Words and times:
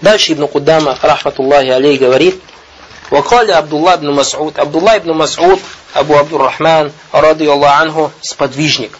Дальше 0.00 0.32
Ибн 0.32 0.46
Кудама, 0.46 0.98
рахматуллахи 1.02 1.68
алей, 1.68 1.98
говорит, 1.98 2.40
وقال 3.10 3.50
عبد 3.52 3.72
الله 3.72 3.94
بن 3.94 4.10
مسعود 4.10 4.58
عبد 4.58 4.76
الله 4.76 4.98
بن 4.98 5.12
مسعود 5.12 5.60
Абу 5.96 6.14
Абдуррахман, 6.18 6.92
ради 7.10 7.44
Аллаху, 7.46 8.12
сподвижник, 8.20 8.98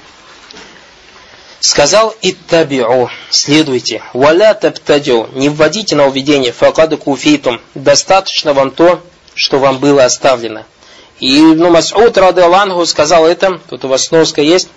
сказал 1.61 2.15
«Иттаби'у» – 2.23 3.31
следуйте, 3.31 4.03
«Валя 4.15 4.55
таптадю» – 4.55 5.33
не 5.35 5.51
вводите 5.51 5.95
на 5.95 6.07
уведение, 6.07 6.53
«Факаду 6.53 6.97
куфитум» – 6.97 7.75
достаточно 7.75 8.55
вам 8.55 8.71
то, 8.71 9.03
что 9.35 9.59
вам 9.59 9.79
было 9.79 10.05
оставлено. 10.07 10.65
И 11.21 11.39
Ибн 11.39 11.67
Мас'уд, 11.67 12.19
рады 12.19 12.41
Аллаху, 12.41 12.87
сказал 12.87 13.27
это, 13.27 13.61
тут 13.69 13.85
у 13.85 13.89
вас 13.89 14.05
сноска 14.05 14.41
есть, 14.41 14.69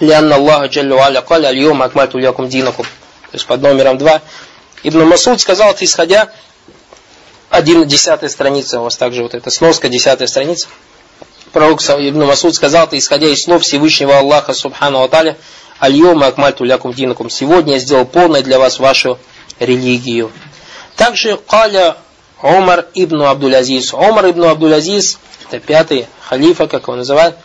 «Лианна 0.00 0.34
Аллаха 0.34 0.66
джаллю 0.66 0.98
аля 0.98 1.22
каля 1.22 1.48
аль-йом 1.48 1.80
акмальту 1.80 2.18
лякум 2.18 2.48
динакум». 2.48 2.84
То 2.84 3.36
есть 3.36 3.46
под 3.46 3.62
номером 3.62 3.96
два. 3.96 4.20
Ибн 4.83 5.05
Масуд 5.05 5.41
сказал 5.41 5.71
это 5.71 5.83
исходя 5.85 6.31
один 7.49 7.85
десятая 7.87 8.29
страница, 8.29 8.79
у 8.79 8.83
вас 8.83 8.97
также 8.97 9.23
вот 9.23 9.33
эта 9.33 9.49
сноска, 9.49 9.89
десятая 9.89 10.27
страница. 10.27 10.67
Пророк 11.53 11.81
Ибн 11.81 12.25
Масуд 12.25 12.53
сказал 12.55 12.85
это, 12.85 12.97
исходя 12.97 13.27
из 13.27 13.43
слов 13.43 13.63
Всевышнего 13.63 14.17
Аллаха, 14.17 14.53
Субхану 14.53 15.01
Аталя, 15.01 15.37
Альйома 15.79 16.27
акмальту 16.27 16.65
лякум 16.65 16.93
динакум. 16.93 17.29
Сегодня 17.29 17.73
я 17.73 17.79
сделал 17.79 18.05
полной 18.05 18.43
для 18.43 18.59
вас 18.59 18.79
вашу 18.79 19.17
религию. 19.59 20.31
Также 20.95 21.37
Каля 21.37 21.97
Умар 22.41 22.87
ибн 22.93 23.23
Абдул-Азиз. 23.23 23.93
Умар 23.93 24.29
ибн 24.29 24.45
Абдул-Азиз, 24.45 25.19
это 25.47 25.59
пятый 25.59 26.07
халифа, 26.21 26.67
как 26.67 26.83
его 26.83 26.95
называют, 26.95 27.37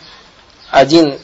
один 0.71 1.19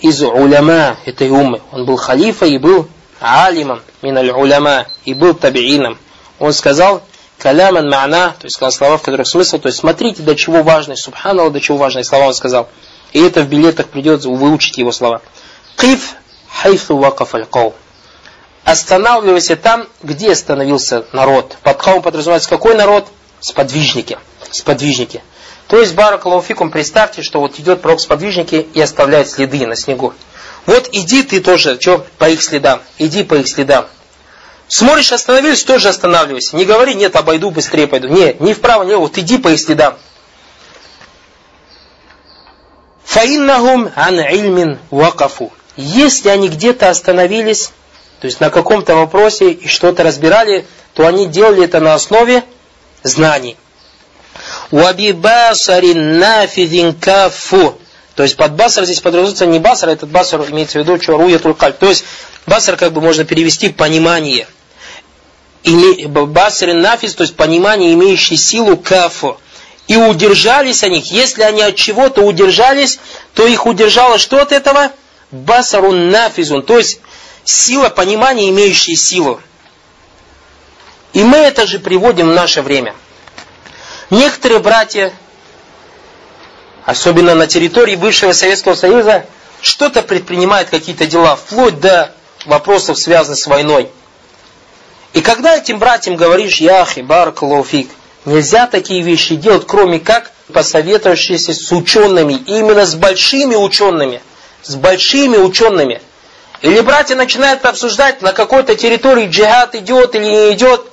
из 0.00 0.22
уляма 0.22 0.98
этой 1.04 1.30
уммы. 1.30 1.60
Он 1.72 1.84
был 1.84 1.96
халифа 1.96 2.46
и 2.46 2.58
был 2.58 2.88
алимом 3.20 3.82
миналь 4.02 4.30
уляма 4.30 4.86
и 5.04 5.14
был 5.14 5.34
табиином. 5.34 5.98
Он 6.38 6.52
сказал, 6.52 7.02
каляман 7.38 7.88
ма'на, 7.92 8.32
то 8.38 8.44
есть 8.44 8.56
сказал 8.56 8.72
слова, 8.72 8.98
в 8.98 9.02
которых 9.02 9.26
смысл, 9.26 9.58
то 9.58 9.68
есть 9.68 9.78
смотрите, 9.78 10.22
до 10.22 10.34
чего 10.34 10.62
важны, 10.62 10.96
субханаллах, 10.96 11.52
до 11.52 11.60
чего 11.60 11.76
важные 11.76 12.04
слова 12.04 12.26
он 12.26 12.34
сказал. 12.34 12.68
И 13.12 13.20
это 13.20 13.42
в 13.42 13.48
билетах 13.48 13.86
придется 13.86 14.28
выучить 14.28 14.78
его 14.78 14.92
слова. 14.92 15.20
Киф 15.76 16.14
хайфу 16.48 16.96
вакаф 16.96 17.34
аль 17.34 17.46
Останавливайся 18.64 19.56
там, 19.56 19.88
где 20.02 20.32
остановился 20.32 21.06
народ. 21.12 21.56
Под 21.62 21.82
каум 21.82 22.02
подразумевается 22.02 22.48
какой 22.48 22.74
народ? 22.74 23.08
Сподвижники. 23.40 24.18
Сподвижники. 24.50 25.22
То 25.66 25.78
есть, 25.80 25.94
Баракалауфикум, 25.94 26.70
представьте, 26.70 27.22
что 27.22 27.40
вот 27.40 27.58
идет 27.58 27.80
пророк 27.80 28.00
сподвижники 28.00 28.66
и 28.74 28.80
оставляет 28.80 29.30
следы 29.30 29.66
на 29.66 29.76
снегу. 29.76 30.12
Вот 30.66 30.88
иди 30.92 31.22
ты 31.22 31.40
тоже, 31.40 31.78
что, 31.80 32.06
по 32.18 32.28
их 32.28 32.42
следам. 32.42 32.80
Иди 32.98 33.24
по 33.24 33.34
их 33.34 33.48
следам. 33.48 33.86
Смотришь, 34.68 35.10
остановились, 35.12 35.64
тоже 35.64 35.88
останавливайся. 35.88 36.56
Не 36.56 36.64
говори, 36.64 36.94
нет, 36.94 37.16
обойду, 37.16 37.50
быстрее 37.50 37.88
пойду. 37.88 38.08
Не, 38.08 38.34
ни 38.38 38.52
вправо, 38.52 38.84
ни 38.84 38.94
вот 38.94 39.18
иди 39.18 39.38
по 39.38 39.48
их 39.48 39.58
следам. 39.58 39.96
Фаиннахум 43.04 43.90
ан 43.96 44.20
ильмин 44.20 44.78
вакафу. 44.90 45.52
Если 45.76 46.28
они 46.28 46.48
где-то 46.48 46.88
остановились, 46.88 47.72
то 48.20 48.26
есть 48.26 48.38
на 48.38 48.50
каком-то 48.50 48.94
вопросе 48.94 49.50
и 49.50 49.66
что-то 49.66 50.04
разбирали, 50.04 50.66
то 50.94 51.06
они 51.06 51.26
делали 51.26 51.64
это 51.64 51.80
на 51.80 51.94
основе 51.94 52.44
знаний. 53.02 53.56
Уабибасарин 54.70 56.20
нафидин 56.20 56.94
кафу. 56.94 57.76
То 58.14 58.22
есть 58.22 58.36
под 58.36 58.52
басар 58.52 58.84
здесь 58.84 59.00
подразумевается 59.00 59.46
не 59.46 59.58
басар, 59.58 59.90
а 59.90 59.92
этот 59.92 60.10
басар 60.10 60.40
имеется 60.50 60.78
в 60.78 60.82
виду, 60.82 61.00
что 61.00 61.16
руя 61.16 61.38
кальп. 61.38 61.78
То 61.78 61.88
есть 61.88 62.04
басар 62.46 62.76
как 62.76 62.92
бы 62.92 63.00
можно 63.00 63.24
перевести 63.24 63.68
понимание– 63.68 64.46
басрин 65.64 66.80
нафис, 66.80 67.14
то 67.14 67.22
есть 67.22 67.36
понимание, 67.36 67.92
имеющее 67.92 68.38
силу 68.38 68.76
кафу. 68.76 69.38
И 69.86 69.96
удержались 69.96 70.84
они, 70.84 71.00
если 71.00 71.42
они 71.42 71.62
от 71.62 71.74
чего-то 71.74 72.22
удержались, 72.22 73.00
то 73.34 73.46
их 73.46 73.66
удержало 73.66 74.18
что 74.18 74.40
от 74.40 74.52
этого? 74.52 74.92
Басарун 75.32 76.10
нафизун, 76.10 76.62
то 76.62 76.78
есть 76.78 77.00
сила 77.44 77.88
понимания, 77.88 78.48
имеющая 78.50 78.96
силу. 78.96 79.40
И 81.12 81.22
мы 81.24 81.38
это 81.38 81.66
же 81.66 81.80
приводим 81.80 82.28
в 82.30 82.34
наше 82.34 82.62
время. 82.62 82.94
Некоторые 84.10 84.60
братья, 84.60 85.12
особенно 86.90 87.36
на 87.36 87.46
территории 87.46 87.94
бывшего 87.94 88.32
Советского 88.32 88.74
Союза, 88.74 89.24
что-то 89.60 90.02
предпринимают, 90.02 90.70
какие-то 90.70 91.06
дела, 91.06 91.36
вплоть 91.36 91.78
до 91.78 92.12
вопросов, 92.46 92.98
связанных 92.98 93.38
с 93.38 93.46
войной. 93.46 93.88
И 95.12 95.20
когда 95.20 95.56
этим 95.56 95.78
братьям 95.78 96.16
говоришь, 96.16 96.56
яхи, 96.56 97.00
баракалуфик, 97.00 97.90
нельзя 98.24 98.66
такие 98.66 99.02
вещи 99.02 99.36
делать, 99.36 99.66
кроме 99.68 100.00
как 100.00 100.32
посоветовавшись 100.52 101.48
с 101.48 101.70
учеными, 101.70 102.34
именно 102.46 102.84
с 102.84 102.96
большими 102.96 103.54
учеными, 103.54 104.20
с 104.62 104.74
большими 104.74 105.36
учеными. 105.36 106.02
Или 106.60 106.80
братья 106.80 107.14
начинают 107.14 107.64
обсуждать, 107.66 108.20
на 108.20 108.32
какой-то 108.32 108.74
территории 108.74 109.28
джихад 109.28 109.76
идет 109.76 110.16
или 110.16 110.24
не 110.24 110.52
идет. 110.54 110.86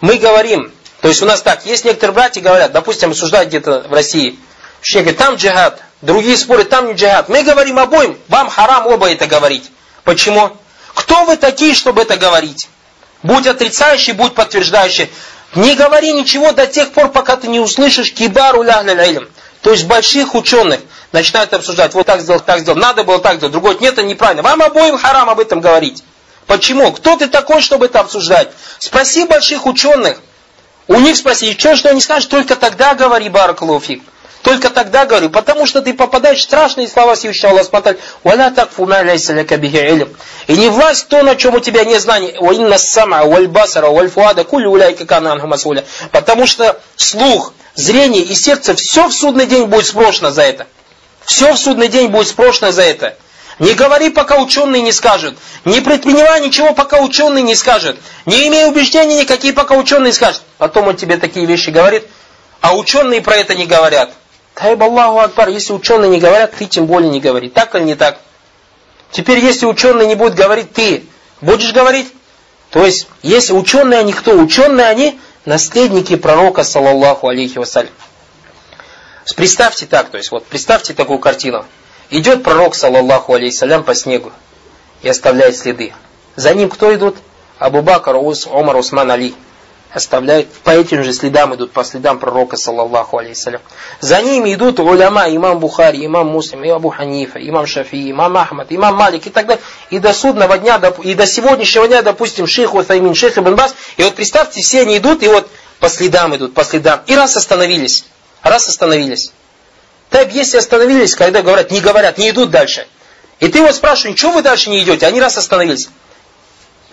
Мы 0.00 0.18
говорим, 0.18 0.70
то 1.00 1.08
есть 1.08 1.22
у 1.22 1.26
нас 1.26 1.42
так, 1.42 1.66
есть 1.66 1.84
некоторые 1.84 2.14
братья 2.14 2.40
говорят, 2.40 2.70
допустим, 2.70 3.10
обсуждают 3.10 3.48
где-то 3.48 3.86
в 3.88 3.92
России, 3.92 4.38
что 4.84 5.00
говорит, 5.00 5.18
там 5.18 5.34
джихад, 5.36 5.80
другие 6.02 6.36
спорят, 6.36 6.68
там 6.68 6.88
не 6.88 6.92
джихад. 6.92 7.30
Мы 7.30 7.42
говорим 7.42 7.78
обоим, 7.78 8.18
вам 8.28 8.50
харам 8.50 8.86
оба 8.86 9.10
это 9.10 9.26
говорить. 9.26 9.70
Почему? 10.04 10.54
Кто 10.94 11.24
вы 11.24 11.38
такие, 11.38 11.74
чтобы 11.74 12.02
это 12.02 12.18
говорить? 12.18 12.68
Будь 13.22 13.46
отрицающий, 13.46 14.12
будь 14.12 14.34
подтверждающий. 14.34 15.10
Не 15.54 15.74
говори 15.74 16.12
ничего 16.12 16.52
до 16.52 16.66
тех 16.66 16.92
пор, 16.92 17.10
пока 17.10 17.36
ты 17.36 17.48
не 17.48 17.60
услышишь 17.60 18.12
кибару 18.12 18.62
ляхля 18.62 19.26
То 19.62 19.70
есть 19.70 19.84
больших 19.84 20.34
ученых 20.34 20.80
начинают 21.12 21.54
обсуждать, 21.54 21.94
вот 21.94 22.06
так 22.06 22.20
сделал, 22.20 22.40
так 22.40 22.60
сделал, 22.60 22.78
надо 22.78 23.04
было 23.04 23.20
так 23.20 23.36
сделать, 23.36 23.52
другой 23.52 23.78
нет, 23.80 23.94
это 23.94 24.02
неправильно. 24.02 24.42
Вам 24.42 24.60
обоим 24.62 24.98
харам 24.98 25.30
об 25.30 25.40
этом 25.40 25.60
говорить. 25.60 26.04
Почему? 26.46 26.92
Кто 26.92 27.16
ты 27.16 27.28
такой, 27.28 27.62
чтобы 27.62 27.86
это 27.86 28.00
обсуждать? 28.00 28.50
Спроси 28.78 29.24
больших 29.24 29.64
ученых. 29.64 30.20
У 30.88 30.96
них 30.96 31.16
спроси, 31.16 31.56
что, 31.58 31.74
что 31.74 31.88
они 31.88 32.02
скажут, 32.02 32.28
только 32.28 32.56
тогда 32.56 32.94
говори, 32.94 33.30
баракалуфик. 33.30 34.02
Только 34.44 34.68
тогда 34.68 35.06
говорю, 35.06 35.30
потому 35.30 35.64
что 35.64 35.80
ты 35.80 35.94
попадаешь 35.94 36.40
в 36.40 36.42
страшные 36.42 36.86
слова 36.86 37.14
Всевышнего 37.14 37.52
Аллаха 37.52 37.96
«Валя 38.22 38.50
так 38.50 38.70
И 38.74 40.52
не 40.52 40.68
власть 40.68 41.08
то, 41.08 41.22
на 41.22 41.34
чем 41.34 41.54
у 41.54 41.60
тебя 41.60 41.84
нет 41.84 42.02
знаний. 42.02 42.36
«Ва 42.38 42.52
инна 42.52 42.76
сама, 42.76 43.24
валь 43.24 43.48
басара, 43.48 43.86
валь 43.86 44.10
фуада, 44.10 44.44
кулю 44.44 44.72
уляйка 44.72 45.06
кананху 45.06 45.46
масуля». 45.46 45.86
Потому 46.12 46.46
что 46.46 46.78
слух, 46.94 47.54
зрение 47.74 48.22
и 48.22 48.34
сердце, 48.34 48.74
все 48.74 49.08
в 49.08 49.14
судный 49.14 49.46
день 49.46 49.64
будет 49.64 49.86
спрошено 49.86 50.30
за 50.30 50.42
это. 50.42 50.66
Все 51.24 51.54
в 51.54 51.58
судный 51.58 51.88
день 51.88 52.08
будет 52.08 52.28
спрошено 52.28 52.70
за 52.70 52.82
это. 52.82 53.16
Не 53.58 53.72
говори, 53.72 54.10
пока 54.10 54.36
ученые 54.36 54.82
не 54.82 54.92
скажут. 54.92 55.38
Не 55.64 55.80
предпринимай 55.80 56.42
ничего, 56.42 56.74
пока 56.74 57.00
ученые 57.00 57.42
не 57.42 57.54
скажут. 57.54 57.96
Не 58.26 58.46
имей 58.48 58.66
убеждений 58.66 59.14
никакие, 59.14 59.54
пока 59.54 59.74
ученые 59.74 60.12
скажут. 60.12 60.42
Потом 60.58 60.88
он 60.88 60.96
тебе 60.96 61.16
такие 61.16 61.46
вещи 61.46 61.70
говорит, 61.70 62.04
а 62.60 62.76
ученые 62.76 63.22
про 63.22 63.36
это 63.36 63.54
не 63.54 63.64
говорят. 63.64 64.10
Тайб 64.54 64.82
Аллаху 64.82 65.18
Акбар, 65.18 65.48
если 65.48 65.72
ученые 65.72 66.10
не 66.10 66.20
говорят, 66.20 66.52
ты 66.54 66.66
тем 66.66 66.86
более 66.86 67.10
не 67.10 67.20
говори. 67.20 67.48
Так 67.48 67.74
или 67.74 67.82
не 67.82 67.94
так? 67.96 68.18
Теперь, 69.10 69.38
если 69.38 69.66
ученые 69.66 70.06
не 70.06 70.14
будут 70.14 70.34
говорить, 70.34 70.72
ты 70.72 71.04
будешь 71.40 71.72
говорить? 71.72 72.12
То 72.70 72.84
есть, 72.84 73.08
если 73.22 73.52
ученые 73.52 74.00
они 74.00 74.12
кто? 74.12 74.32
Ученые 74.32 74.86
они 74.86 75.20
наследники 75.44 76.16
пророка, 76.16 76.64
саллаллаху 76.64 77.28
алейхи 77.28 77.58
вассалям. 77.58 77.92
Представьте 79.36 79.86
так, 79.86 80.10
то 80.10 80.18
есть, 80.18 80.30
вот, 80.30 80.46
представьте 80.46 80.94
такую 80.94 81.18
картину. 81.18 81.64
Идет 82.10 82.42
пророк, 82.42 82.74
саллаллаху 82.74 83.34
алейхи 83.34 83.82
по 83.82 83.94
снегу 83.94 84.32
и 85.02 85.08
оставляет 85.08 85.56
следы. 85.56 85.92
За 86.36 86.54
ним 86.54 86.68
кто 86.68 86.94
идут? 86.94 87.16
Абу 87.58 87.82
Бакр, 87.82 88.16
Умар, 88.16 88.76
Усман, 88.76 89.10
Али 89.10 89.34
оставляют, 89.94 90.48
по 90.64 90.70
этим 90.70 91.04
же 91.04 91.12
следам 91.12 91.54
идут, 91.54 91.72
по 91.72 91.84
следам 91.84 92.18
пророка, 92.18 92.56
саллаллаху 92.56 93.18
алейхиссалям. 93.18 93.60
За 94.00 94.20
ними 94.20 94.52
идут 94.54 94.80
уляма, 94.80 95.28
имам 95.28 95.60
Бухари, 95.60 96.04
имам 96.04 96.26
Муслим, 96.28 96.64
и 96.64 96.68
Абу 96.68 96.90
Ханифа, 96.90 97.38
имам 97.38 97.66
Шафи, 97.66 98.10
имам 98.10 98.36
Ахмад, 98.36 98.66
имам 98.70 98.96
Малик 98.96 99.26
и 99.26 99.30
так 99.30 99.46
далее. 99.46 99.62
И 99.90 100.00
до 100.00 100.12
судного 100.12 100.58
дня, 100.58 100.80
и 101.02 101.14
до 101.14 101.26
сегодняшнего 101.26 101.86
дня, 101.86 102.02
допустим, 102.02 102.46
шейх 102.46 102.74
Утаймин, 102.74 103.14
шейх 103.14 103.38
Ибн 103.38 103.54
Бас, 103.54 103.74
и 103.96 104.02
вот 104.02 104.16
представьте, 104.16 104.60
все 104.60 104.82
они 104.82 104.98
идут, 104.98 105.22
и 105.22 105.28
вот 105.28 105.48
по 105.78 105.88
следам 105.88 106.34
идут, 106.34 106.54
по 106.54 106.64
следам. 106.64 107.02
И 107.06 107.14
раз 107.14 107.36
остановились, 107.36 108.04
раз 108.42 108.68
остановились. 108.68 109.32
Так, 110.10 110.32
если 110.32 110.58
остановились, 110.58 111.14
когда 111.14 111.42
говорят, 111.42 111.70
не 111.70 111.80
говорят, 111.80 112.18
не 112.18 112.30
идут 112.30 112.50
дальше. 112.50 112.86
И 113.40 113.48
ты 113.48 113.62
вот 113.62 113.74
спрашиваешь, 113.74 114.18
что 114.18 114.30
вы 114.30 114.42
дальше 114.42 114.70
не 114.70 114.82
идете? 114.82 115.06
Они 115.06 115.20
раз 115.20 115.36
остановились. 115.36 115.88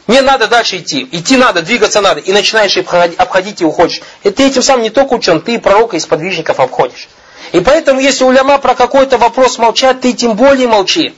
Мне 0.08 0.22
надо 0.22 0.48
дальше 0.48 0.78
идти. 0.78 1.08
Идти 1.12 1.38
надо, 1.38 1.62
двигаться 1.62 2.02
надо. 2.02 2.20
И 2.20 2.32
начинаешь 2.32 2.76
обходить 2.78 3.62
и 3.62 3.66
уходишь. 3.66 4.02
И 4.24 4.30
ты 4.32 4.48
этим 4.48 4.62
самым 4.62 4.84
не 4.84 4.90
только 4.90 5.14
учен, 5.14 5.42
ты 5.42 5.56
и 5.56 5.58
пророка, 5.58 5.98
и 5.98 6.00
сподвижников 6.00 6.60
обходишь. 6.60 7.08
И 7.52 7.60
поэтому, 7.60 8.00
если 8.00 8.24
уляма 8.24 8.58
про 8.58 8.76
какой-то 8.76 9.18
вопрос 9.18 9.58
молчат, 9.58 10.02
ты 10.02 10.14
тем 10.14 10.36
более 10.36 10.68
молчи. 10.68 11.14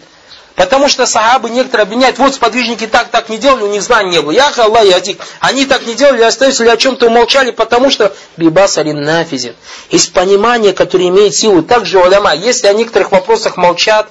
Потому 0.55 0.87
что 0.87 1.07
сахабы 1.07 1.49
некоторые 1.49 1.83
обвиняют, 1.83 2.19
вот 2.19 2.35
сподвижники 2.35 2.85
так, 2.85 3.07
так 3.07 3.29
не 3.29 3.37
делали, 3.37 3.63
у 3.63 3.67
них 3.67 3.81
знаний 3.81 4.11
не 4.11 4.21
было. 4.21 4.31
Ях 4.31 4.57
Аллах 4.59 4.85
ядик. 4.85 5.19
Они 5.39 5.65
так 5.65 5.87
не 5.87 5.95
делали, 5.95 6.21
остались 6.21 6.61
или 6.61 6.69
о 6.69 6.77
чем-то 6.77 7.07
умолчали, 7.07 7.49
потому 7.49 7.89
что 7.89 8.15
бибасарин 8.37 9.01
нафизин. 9.01 9.55
Из 9.89 10.05
понимания, 10.07 10.73
которое 10.73 11.07
имеет 11.07 11.33
силу. 11.33 11.63
Также 11.63 11.99
уляма, 11.99 12.35
если 12.35 12.67
о 12.67 12.73
некоторых 12.73 13.11
вопросах 13.11 13.57
молчат, 13.57 14.09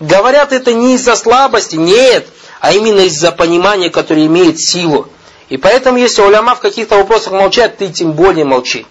говорят 0.00 0.52
это 0.52 0.72
не 0.72 0.94
из-за 0.94 1.14
слабости, 1.14 1.76
нет, 1.76 2.26
а 2.60 2.72
именно 2.72 3.00
из-за 3.00 3.32
понимания, 3.32 3.90
которое 3.90 4.26
имеет 4.26 4.60
силу. 4.60 5.08
И 5.48 5.56
поэтому, 5.56 5.98
если 5.98 6.22
уляма 6.22 6.54
в 6.54 6.60
каких-то 6.60 6.96
вопросах 6.96 7.32
молчат, 7.32 7.78
ты 7.78 7.88
тем 7.88 8.12
более 8.12 8.44
молчи. 8.44 8.86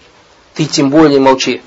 Ты 0.54 0.64
тем 0.64 0.90
более 0.90 1.20
молчи. 1.20 1.62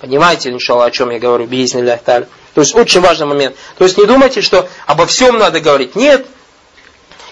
Понимаете, 0.00 0.50
иншаллах, 0.50 0.88
о 0.88 0.90
чем 0.90 1.10
я 1.10 1.18
говорю, 1.18 1.46
та'аля. 1.46 2.28
То 2.54 2.60
есть 2.60 2.74
очень 2.74 3.00
важный 3.00 3.26
момент. 3.26 3.56
То 3.76 3.84
есть 3.84 3.98
не 3.98 4.04
думайте, 4.04 4.40
что 4.40 4.68
обо 4.86 5.06
всем 5.06 5.38
надо 5.38 5.60
говорить. 5.60 5.96
Нет. 5.96 6.26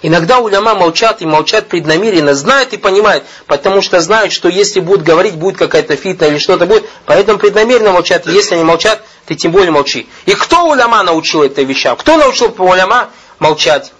Иногда 0.02 0.38
уляма 0.38 0.74
молчат 0.74 1.22
и 1.22 1.26
молчат 1.26 1.68
преднамеренно, 1.68 2.34
знают 2.34 2.74
и 2.74 2.76
понимают, 2.76 3.24
потому 3.46 3.80
что 3.80 4.00
знают, 4.00 4.34
что 4.34 4.50
если 4.50 4.80
будут 4.80 5.02
говорить, 5.02 5.36
будет 5.36 5.56
какая-то 5.56 5.96
фитна 5.96 6.26
или 6.26 6.36
что-то 6.36 6.66
будет, 6.66 6.84
поэтому 7.06 7.38
преднамеренно 7.38 7.92
молчат. 7.92 8.26
И 8.26 8.30
если 8.30 8.56
они 8.56 8.64
молчат, 8.64 9.02
ты 9.24 9.34
тем 9.34 9.52
более 9.52 9.70
молчи. 9.70 10.06
И 10.26 10.34
кто 10.34 10.68
уляма 10.68 11.02
научил 11.04 11.42
это 11.42 11.62
вещам? 11.62 11.96
Кто 11.96 12.18
научил 12.18 12.54
уляма 12.58 13.08
молчать? 13.38 13.92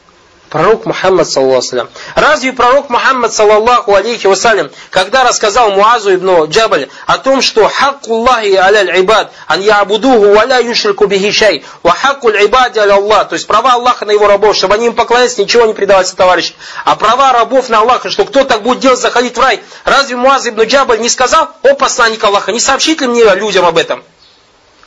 Пророк 0.50 0.86
Мухаммад, 0.86 1.28
саллаху 1.28 1.88
Разве 2.14 2.52
пророк 2.52 2.88
Мухаммад, 2.88 3.32
саллаху 3.32 3.94
алейхи 3.94 4.26
вассалям, 4.26 4.70
когда 4.90 5.24
рассказал 5.24 5.70
Муазу 5.72 6.14
ибн 6.14 6.44
Джабаль 6.44 6.88
о 7.06 7.18
том, 7.18 7.42
что 7.42 7.68
хаккуллахи 7.68 8.54
аля 8.54 9.00
ибад, 9.00 9.32
ан 9.48 9.60
яабудуху 9.60 10.34
ва 10.34 10.44
ля 10.44 10.58
юшрику 10.58 11.06
бихи 11.06 11.32
шай, 11.32 11.64
ва 11.82 11.90
хаккуль 11.92 12.44
ибади 12.44 12.78
аля 12.78 12.94
Аллах, 12.94 13.28
то 13.28 13.34
есть 13.34 13.46
права 13.46 13.72
Аллаха 13.72 14.04
на 14.04 14.12
его 14.12 14.28
рабов, 14.28 14.54
чтобы 14.56 14.74
они 14.74 14.86
им 14.86 14.94
поклонялись, 14.94 15.38
ничего 15.38 15.66
не 15.66 15.74
предаваться 15.74 16.14
товарищ. 16.14 16.54
А 16.84 16.94
права 16.94 17.32
рабов 17.32 17.68
на 17.68 17.80
Аллаха, 17.80 18.10
что 18.10 18.24
кто 18.24 18.44
так 18.44 18.62
будет 18.62 18.78
делать, 18.80 19.00
заходить 19.00 19.36
в 19.36 19.40
рай. 19.40 19.60
Разве 19.84 20.16
Муаз 20.16 20.46
ибн 20.46 20.62
Джабаль 20.62 21.00
не 21.00 21.08
сказал, 21.08 21.48
о 21.62 21.74
посланник 21.74 22.22
Аллаха, 22.22 22.52
не 22.52 22.60
сообщить 22.60 23.00
ли 23.00 23.06
мне 23.06 23.24
людям 23.34 23.64
об 23.64 23.76
этом? 23.76 24.04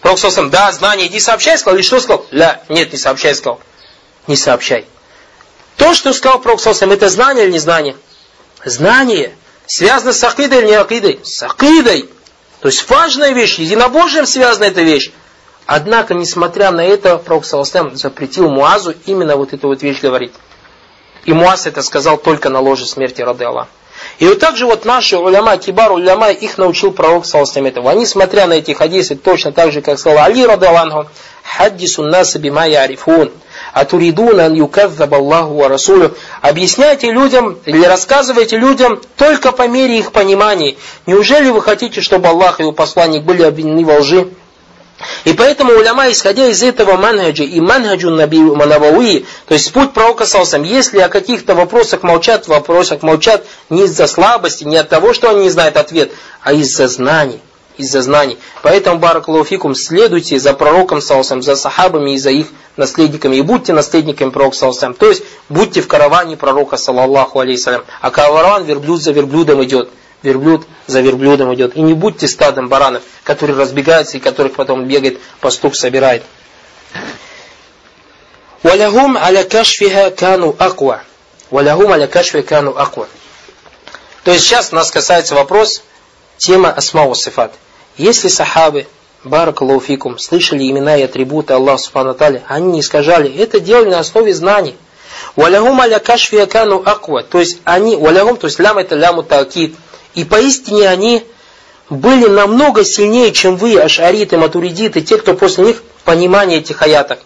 Пророк 0.01 0.19
да, 0.51 0.71
знание, 0.71 1.07
иди 1.07 1.19
сообщай, 1.19 1.57
сказал, 1.57 1.75
или 1.75 1.83
что 1.83 1.99
сказал? 1.99 2.25
Ля, 2.31 2.61
нет, 2.69 2.93
не 2.93 2.97
сообщай, 2.97 3.35
сказал. 3.35 3.59
Не 4.27 4.37
сообщай. 4.37 4.85
То, 5.77 5.93
что 5.93 6.11
сказал 6.13 6.39
Пророк 6.39 6.59
Саусам, 6.59 6.91
это 6.91 7.07
знание 7.09 7.45
или 7.45 7.53
не 7.53 7.59
знание? 7.59 7.95
Связано 9.65 10.13
с 10.13 10.23
акидой 10.23 10.59
или 10.59 10.67
не 10.67 10.73
акидой? 10.75 11.19
С 11.23 11.43
акидой. 11.43 12.09
То 12.61 12.67
есть 12.67 12.89
важная 12.89 13.31
вещь, 13.31 13.59
единобожием 13.59 14.25
связана 14.25 14.65
эта 14.65 14.81
вещь. 14.81 15.11
Однако, 15.65 16.13
несмотря 16.13 16.71
на 16.71 16.83
это, 16.83 17.17
Пророк 17.17 17.45
Саусам 17.45 17.95
запретил 17.95 18.49
Муазу 18.49 18.95
именно 19.05 19.35
вот 19.35 19.53
эту 19.53 19.67
вот 19.67 19.83
вещь 19.83 20.01
говорить. 20.01 20.33
И 21.25 21.33
Муаз 21.33 21.67
это 21.67 21.81
сказал 21.83 22.17
только 22.17 22.49
на 22.49 22.59
ложе 22.59 22.85
смерти 22.85 23.21
Рады 23.21 23.43
Аллах. 23.45 23.67
И 24.19 24.25
вот 24.25 24.39
так 24.39 24.55
же 24.55 24.65
вот 24.65 24.85
наши 24.85 25.17
уляма, 25.17 25.57
кибар 25.57 25.91
уляма, 25.91 26.31
их 26.31 26.57
научил 26.57 26.91
пророк 26.91 27.25
Саласам 27.25 27.65
этого. 27.65 27.91
Они, 27.91 28.05
смотря 28.05 28.47
на 28.47 28.53
эти 28.53 28.71
хадисы, 28.71 29.15
точно 29.15 29.51
так 29.51 29.71
же, 29.71 29.81
как 29.81 29.99
сказал 29.99 30.23
Али 30.23 30.45
Рады 30.45 30.65
Аллаху, 30.65 31.09
хаддису 31.43 32.03
наса 32.03 32.39
бима 32.39 32.65
ярифун. 32.65 33.31
Атуридуна 33.73 34.53
юказзаб 34.53 35.13
Аллаху 35.13 35.55
ва 35.55 35.69
Расулю. 35.69 36.15
Объясняйте 36.41 37.11
людям 37.11 37.57
или 37.65 37.83
рассказывайте 37.83 38.57
людям 38.57 39.01
только 39.15 39.51
по 39.51 39.67
мере 39.67 39.99
их 39.99 40.11
понимания. 40.11 40.77
Неужели 41.05 41.49
вы 41.49 41.61
хотите, 41.61 42.01
чтобы 42.01 42.27
Аллах 42.27 42.59
и 42.59 42.63
его 42.63 42.71
посланник 42.71 43.23
были 43.23 43.43
обвинены 43.43 43.85
во 43.85 43.99
лжи? 43.99 44.29
И 45.25 45.33
поэтому 45.33 45.73
уляма, 45.73 46.09
исходя 46.09 46.47
из 46.47 46.63
этого 46.63 46.97
манхаджа 46.97 47.43
и 47.43 47.59
манхаджу 47.59 48.09
манавауи, 48.09 49.25
то 49.47 49.53
есть 49.53 49.71
путь 49.71 49.93
пророка 49.93 50.25
Салсам, 50.25 50.63
если 50.63 50.99
о 50.99 51.09
каких-то 51.09 51.53
вопросах 51.53 52.01
молчат, 52.01 52.45
в 52.45 52.49
вопросах 52.49 53.03
молчат 53.03 53.45
не 53.69 53.83
из-за 53.83 54.07
слабости, 54.07 54.63
не 54.63 54.77
от 54.77 54.89
того, 54.89 55.13
что 55.13 55.29
они 55.29 55.43
не 55.43 55.49
знают 55.49 55.77
ответ, 55.77 56.11
а 56.41 56.53
из-за 56.53 56.87
знаний. 56.87 57.41
Из-за 57.77 58.01
знаний. 58.01 58.37
Поэтому, 58.63 58.99
баракалуфикум, 58.99 59.75
следуйте 59.75 60.39
за 60.39 60.53
пророком 60.53 60.99
Салсам, 60.99 61.43
за 61.43 61.55
сахабами 61.55 62.15
и 62.15 62.17
за 62.17 62.31
их 62.31 62.47
наследниками. 62.75 63.35
И 63.35 63.41
будьте 63.41 63.73
наследниками 63.73 64.31
пророка 64.31 64.57
Салсам. 64.57 64.93
То 64.93 65.09
есть, 65.09 65.23
будьте 65.47 65.81
в 65.81 65.87
караване 65.87 66.37
пророка, 66.37 66.77
саллаллаху 66.77 67.39
алейсалям. 67.39 67.83
А 68.01 68.09
караван 68.09 68.63
верблюд 68.65 69.01
за 69.01 69.11
верблюдом 69.11 69.63
идет 69.63 69.89
верблюд 70.23 70.65
за 70.87 71.01
верблюдом 71.01 71.53
идет. 71.53 71.75
И 71.75 71.81
не 71.81 71.93
будьте 71.93 72.27
стадом 72.27 72.69
баранов, 72.69 73.03
которые 73.23 73.57
разбегаются 73.57 74.17
и 74.17 74.19
которых 74.19 74.53
потом 74.53 74.85
бегает, 74.85 75.19
пастух 75.39 75.75
собирает. 75.75 76.23
Валягум 78.63 79.17
аля 79.17 79.43
кашфиха 79.43 80.11
кану 80.11 80.55
аква. 80.57 81.03
Валягум 81.51 81.91
аля 81.91 82.07
кашфиха 82.07 82.47
кану 82.47 82.77
аква. 82.77 83.07
То 84.23 84.31
есть 84.31 84.45
сейчас 84.45 84.71
нас 84.71 84.91
касается 84.91 85.35
вопрос, 85.35 85.83
тема 86.37 86.71
асмау 86.71 87.15
сифат. 87.15 87.53
Если 87.97 88.27
сахабы, 88.27 88.85
баракалуфикум, 89.23 90.19
слышали 90.19 90.69
имена 90.69 90.97
и 90.97 91.03
атрибуты 91.03 91.53
Аллаха 91.53 91.81
Субхану 91.81 92.13
Таля, 92.13 92.43
они 92.47 92.73
не 92.73 92.79
искажали, 92.81 93.35
это 93.35 93.59
делали 93.59 93.89
на 93.89 93.99
основе 93.99 94.33
знаний. 94.33 94.75
Валягум 95.35 95.81
аля 95.81 95.99
кашфиха 95.99 96.45
кану 96.45 96.81
аква. 96.85 97.23
То 97.23 97.39
есть 97.39 97.59
они, 97.63 97.95
валягум, 97.95 98.37
то 98.37 98.47
есть 98.47 98.59
лям 98.59 98.77
это 98.77 98.95
ляму 98.95 99.23
таакид, 99.23 99.75
и 100.13 100.23
поистине 100.23 100.87
они 100.87 101.25
были 101.89 102.27
намного 102.27 102.83
сильнее, 102.83 103.31
чем 103.31 103.55
вы, 103.55 103.79
ашариты, 103.79 104.37
матуридиты, 104.37 105.01
те, 105.01 105.17
кто 105.17 105.33
после 105.33 105.65
них 105.65 105.83
понимание 106.03 106.59
этих 106.59 106.81
аятов. 106.81 107.19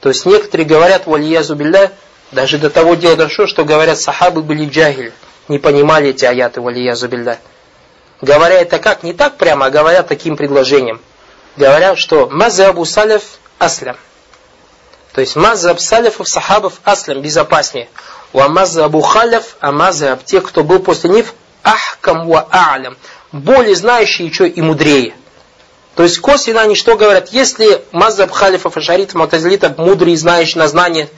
То 0.00 0.08
есть 0.08 0.24
некоторые 0.24 0.66
говорят, 0.66 1.06
валиязу 1.06 1.54
билля, 1.54 1.92
даже 2.32 2.58
до 2.58 2.70
того 2.70 2.94
дела 2.94 3.16
дошло, 3.16 3.46
что 3.46 3.64
говорят, 3.64 3.98
сахабы 3.98 4.42
были 4.42 4.66
джагиль, 4.66 5.12
не 5.48 5.58
понимали 5.58 6.10
эти 6.10 6.24
аяты, 6.24 6.60
валиязу 6.60 7.08
билля. 7.08 7.38
Говоря 8.20 8.60
это 8.60 8.78
как? 8.78 9.02
Не 9.02 9.12
так 9.12 9.36
прямо, 9.36 9.66
а 9.66 9.70
говорят 9.70 10.08
таким 10.08 10.36
предложением. 10.36 11.00
Говорят, 11.56 11.98
что 11.98 12.28
мазабу 12.28 12.84
салиф 12.84 13.22
аслям. 13.58 13.96
То 15.12 15.20
есть 15.20 15.36
мазаб 15.36 15.80
салифов, 15.80 16.28
сахабов 16.28 16.74
аслям 16.84 17.22
безопаснее. 17.22 17.88
У 18.32 18.40
мазабу 18.40 19.00
халиф, 19.00 19.56
а 19.60 20.18
тех, 20.24 20.44
кто 20.44 20.62
был 20.64 20.80
после 20.80 21.10
них, 21.10 21.32
ахкам 21.62 22.28
ва 22.28 22.46
а'лям. 22.50 22.96
Более 23.32 23.74
знающие 23.74 24.28
еще 24.28 24.48
и 24.48 24.60
мудрее. 24.60 25.14
То 25.94 26.02
есть 26.02 26.18
косвенно 26.20 26.62
они 26.62 26.74
что 26.74 26.96
говорят? 26.96 27.28
Если 27.30 27.82
мазаб 27.92 28.30
халифов 28.30 28.76
и 28.76 28.80
шаритов, 28.80 29.14
мутазилитов 29.14 29.78
мудрый 29.78 30.14
знающий 30.16 30.58
на 30.58 30.68
знание, 30.68 31.08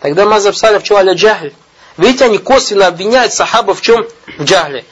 тогда 0.00 0.26
мазаб 0.26 0.56
салиф 0.56 0.82
чего 0.82 0.98
аля 0.98 1.14
джахль. 1.14 1.52
Видите, 1.96 2.26
они 2.26 2.38
косвенно 2.38 2.86
обвиняют 2.86 3.32
сахаба 3.32 3.74
в 3.74 3.80
чем? 3.80 4.06
В 4.38 4.44
джахле. 4.44 4.84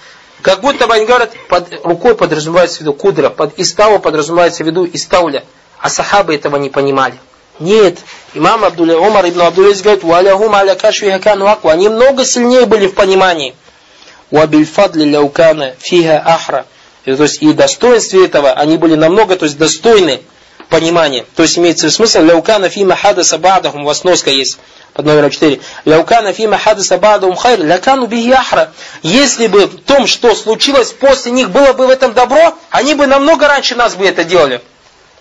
Как 0.42 0.60
будто 0.60 0.86
бы 0.86 0.94
они 0.94 1.06
говорят, 1.06 1.32
под 1.48 1.84
рукой 1.84 2.14
подразумевается 2.14 2.78
в 2.78 2.80
виду 2.82 2.92
кудра, 2.92 3.30
под 3.30 3.58
истава 3.58 3.98
подразумевается 3.98 4.64
в 4.64 4.66
виду 4.66 4.86
истауля. 4.90 5.44
А 5.78 5.88
сахабы 5.88 6.34
этого 6.34 6.56
не 6.56 6.70
понимали. 6.70 7.14
Нет. 7.58 7.98
Имам 8.34 8.64
Абдулля 8.64 8.98
Умар 8.98 9.28
ибн 9.28 9.42
Абдулляз 9.42 9.80
говорит, 9.80 10.04
«Валяхум 10.04 10.54
аля 10.54 10.74
кашви 10.74 11.10
хакану 11.10 11.46
аква». 11.46 11.72
Они 11.72 11.88
много 11.88 12.24
сильнее 12.24 12.66
были 12.66 12.86
в 12.86 12.94
понимании. 12.94 13.54
«Уабильфадли 14.30 15.04
ляукана 15.04 15.74
фиха 15.78 16.22
ахра». 16.24 16.66
То 17.04 17.22
есть 17.22 17.40
и 17.40 17.52
достоинстве 17.52 18.24
этого 18.24 18.52
они 18.52 18.76
были 18.76 18.96
намного, 18.96 19.36
то 19.36 19.44
есть 19.44 19.56
достойны 19.56 20.22
понимания. 20.68 21.24
То 21.36 21.44
есть 21.44 21.56
имеется 21.58 21.90
смысл, 21.90 22.20
«Ляукана 22.20 22.68
фима 22.68 22.96
хадаса 22.96 23.38
бадахум» 23.38 23.84
в 23.84 24.26
есть 24.26 24.58
под 24.96 25.04
номером 25.04 25.30
4. 25.30 25.60
«Ляукана 25.84 26.32
фима 26.32 26.56
хадаса 26.56 26.96
ба'дахум 26.96 27.36
хайр, 27.36 27.60
лякану 27.62 28.06
биhi 28.06 28.32
ахра». 28.32 28.72
Если 29.02 29.46
бы 29.46 29.66
в 29.66 29.82
том, 29.82 30.06
что 30.06 30.34
случилось 30.34 30.90
после 30.92 31.32
них, 31.32 31.50
было 31.50 31.74
бы 31.74 31.86
в 31.86 31.90
этом 31.90 32.14
добро, 32.14 32.56
они 32.70 32.94
бы 32.94 33.06
намного 33.06 33.46
раньше 33.46 33.74
нас 33.74 33.94
бы 33.94 34.06
это 34.06 34.24
делали. 34.24 34.62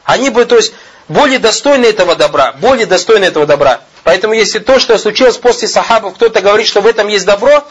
Они 0.05 0.29
бы, 0.29 0.45
то 0.45 0.55
есть, 0.55 0.73
более 1.09 1.39
достойны 1.39 1.85
этого 1.85 2.15
добра, 2.15 2.53
более 2.53 2.85
достойны 2.85 3.25
этого 3.25 3.45
добра. 3.45 3.81
Поэтому 4.05 4.33
если 4.33 4.59
то, 4.59 4.79
что 4.79 4.97
случилось 4.97 5.35
после 5.35 5.67
сахабов, 5.67 6.13
кто-то 6.15 6.39
говорит, 6.39 6.67
что 6.67 6.79
в 6.79 6.87
этом 6.87 7.09
есть 7.09 7.25
добро, 7.25 7.65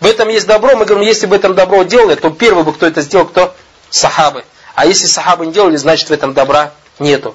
в 0.00 0.06
этом 0.06 0.30
есть 0.30 0.46
добро, 0.46 0.76
мы 0.76 0.86
говорим, 0.86 1.06
если 1.06 1.26
бы 1.26 1.36
это 1.36 1.52
добро 1.52 1.82
делали, 1.82 2.14
то 2.14 2.30
первый 2.30 2.64
бы, 2.64 2.72
кто 2.72 2.86
это 2.86 3.02
сделал, 3.02 3.26
кто? 3.26 3.54
Сахабы. 3.90 4.44
А 4.74 4.86
если 4.86 5.04
сахабы 5.04 5.44
не 5.44 5.52
делали, 5.52 5.76
значит 5.76 6.08
в 6.08 6.12
этом 6.12 6.32
добра 6.32 6.72
нету. 6.98 7.34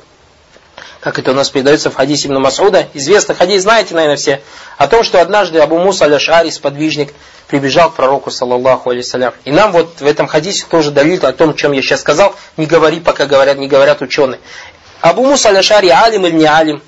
Как 1.06 1.20
это 1.20 1.30
у 1.30 1.34
нас 1.36 1.52
передается 1.52 1.92
в 1.92 1.94
хадисе 1.94 2.28
Ибн 2.28 2.40
Масуда. 2.40 2.88
Известный 2.96 3.36
хадис, 3.36 3.62
знаете, 3.62 3.94
наверное, 3.94 4.18
все. 4.18 4.42
О 4.80 4.88
том, 4.88 5.04
что 5.04 5.22
однажды 5.22 5.60
Абу 5.60 5.78
Муса 5.78 6.06
аль-Ашари, 6.06 6.50
сподвижник, 6.50 7.14
прибежал 7.48 7.92
к 7.92 7.94
пророку, 7.94 8.32
саллаллаху 8.32 8.90
алейсалям. 8.90 9.36
И 9.44 9.52
нам 9.52 9.72
вот 9.72 10.02
в 10.02 10.06
этом 10.08 10.26
хадисе 10.26 10.66
тоже 10.68 10.90
далит 10.90 11.24
о 11.24 11.32
том, 11.32 11.54
чем 11.54 11.74
я 11.74 11.84
сейчас 11.84 12.02
сказал. 12.02 12.36
Не 12.58 12.66
говори, 12.66 13.00
пока 13.00 13.28
говорят, 13.28 13.60
не 13.60 13.68
говорят 13.68 14.02
ученые. 14.02 14.40
Абу 15.00 15.24
Муса 15.24 15.50
аль-Ашари, 15.50 15.90
алим 15.90 16.26
или 16.26 16.38
не 16.38 16.48
алим? 16.48 16.82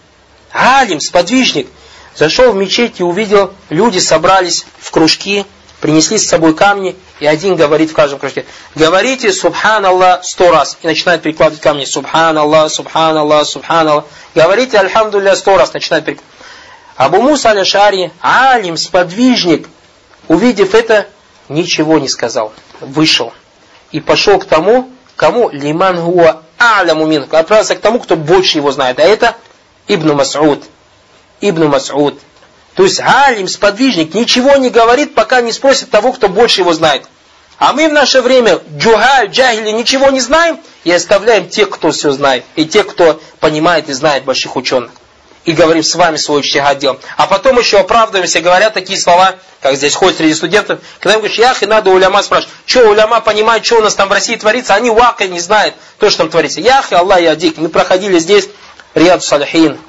Алим, 0.51 0.99
сподвижник. 0.99 1.69
Зашел 2.15 2.53
в 2.53 2.55
мечеть 2.55 2.99
и 2.99 3.03
увидел, 3.03 3.53
люди 3.69 3.99
собрались 3.99 4.65
в 4.79 4.89
кружки, 4.89 5.45
принесли 5.81 6.17
с 6.17 6.27
собой 6.27 6.55
камни, 6.55 6.95
и 7.19 7.25
один 7.27 7.55
говорит 7.55 7.91
в 7.91 7.93
каждом 7.93 8.19
кружке, 8.19 8.45
говорите 8.75 9.31
Субханаллах 9.31 10.23
сто 10.23 10.51
раз, 10.51 10.77
и 10.81 10.87
начинает 10.87 11.21
перекладывать 11.21 11.61
камни, 11.61 11.85
Субханаллах, 11.85 12.71
Субханаллах, 12.71 13.47
Субханаллах, 13.47 14.05
говорите 14.33 14.79
Альхамдулля 14.79 15.35
сто 15.35 15.57
раз, 15.57 15.73
начинает 15.73 16.05
перекладывать. 16.05 16.37
Абу 16.97 17.21
Муса 17.21 17.49
аль-Шари, 17.51 18.11
алим, 18.21 18.75
сподвижник, 18.75 19.69
увидев 20.27 20.73
это, 20.73 21.07
ничего 21.47 21.99
не 21.99 22.09
сказал. 22.09 22.53
Вышел. 22.79 23.33
И 23.91 23.99
пошел 23.99 24.39
к 24.39 24.45
тому, 24.45 24.89
кому 25.15 25.49
лиман 25.49 26.01
хуа 26.01 26.41
а'ляму 26.57 27.05
мин. 27.05 27.27
Отправился 27.29 27.75
к 27.75 27.81
тому, 27.81 27.99
кто 27.99 28.15
больше 28.15 28.57
его 28.57 28.71
знает. 28.71 28.99
А 28.99 29.03
это 29.03 29.35
Ибн 29.87 30.11
Мас'уд. 30.11 30.63
Ибн 31.39 31.65
Мас'уд. 31.65 32.19
То 32.77 32.83
есть 32.83 32.99
алим, 32.99 33.47
сподвижник, 33.47 34.13
ничего 34.13 34.55
не 34.57 34.69
говорит, 34.69 35.15
пока 35.15 35.41
не 35.41 35.51
спросит 35.51 35.89
того, 35.89 36.13
кто 36.13 36.29
больше 36.29 36.61
его 36.61 36.73
знает. 36.73 37.05
А 37.57 37.73
мы 37.73 37.89
в 37.89 37.91
наше 37.91 38.21
время 38.21 38.59
джухаль, 38.77 39.29
джахили, 39.29 39.71
ничего 39.71 40.11
не 40.11 40.21
знаем 40.21 40.59
и 40.83 40.91
оставляем 40.91 41.49
тех, 41.49 41.71
кто 41.71 41.89
все 41.89 42.11
знает. 42.11 42.45
И 42.55 42.65
тех, 42.67 42.85
кто 42.85 43.19
понимает 43.39 43.89
и 43.89 43.93
знает 43.93 44.25
больших 44.25 44.55
ученых. 44.55 44.91
И 45.43 45.53
говорим 45.53 45.81
с 45.81 45.95
вами 45.95 46.17
свой 46.17 46.43
чтигад 46.43 46.77
делаем. 46.77 46.99
А 47.17 47.25
потом 47.25 47.57
еще 47.57 47.79
оправдываемся, 47.79 48.41
говорят 48.41 48.75
такие 48.75 48.99
слова, 48.99 49.37
как 49.59 49.75
здесь 49.75 49.95
ходят 49.95 50.17
среди 50.17 50.35
студентов, 50.35 50.79
когда 50.99 51.15
им 51.15 51.21
говоришь, 51.21 51.39
ях, 51.39 51.63
и 51.63 51.65
надо 51.65 51.89
уляма 51.89 52.21
спрашивать, 52.21 52.53
что 52.67 52.87
уляма 52.87 53.21
понимает, 53.21 53.65
что 53.65 53.77
у 53.77 53.81
нас 53.81 53.95
там 53.95 54.07
в 54.07 54.11
России 54.11 54.35
творится, 54.35 54.75
они 54.75 54.91
вака 54.91 55.25
не 55.25 55.39
знают, 55.39 55.73
то, 55.97 56.11
что 56.11 56.19
там 56.19 56.29
творится. 56.29 56.61
Ях, 56.61 56.91
и 56.91 56.95
Аллах, 56.95 57.21
я 57.21 57.35
дик. 57.35 57.57
Мы 57.57 57.69
проходили 57.69 58.19
здесь 58.19 58.47
Риад 58.93 59.23
Салихин, 59.23 59.79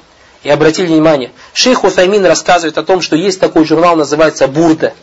и 0.43 0.49
обратили 0.49 0.87
внимание, 0.87 1.31
шейх 1.53 1.83
Уфаймин 1.83 2.25
рассказывает 2.25 2.77
о 2.77 2.83
том, 2.83 3.01
что 3.01 3.15
есть 3.15 3.39
такой 3.39 3.65
журнал, 3.65 3.95
называется 3.95 4.47
Бурда, 4.47 4.93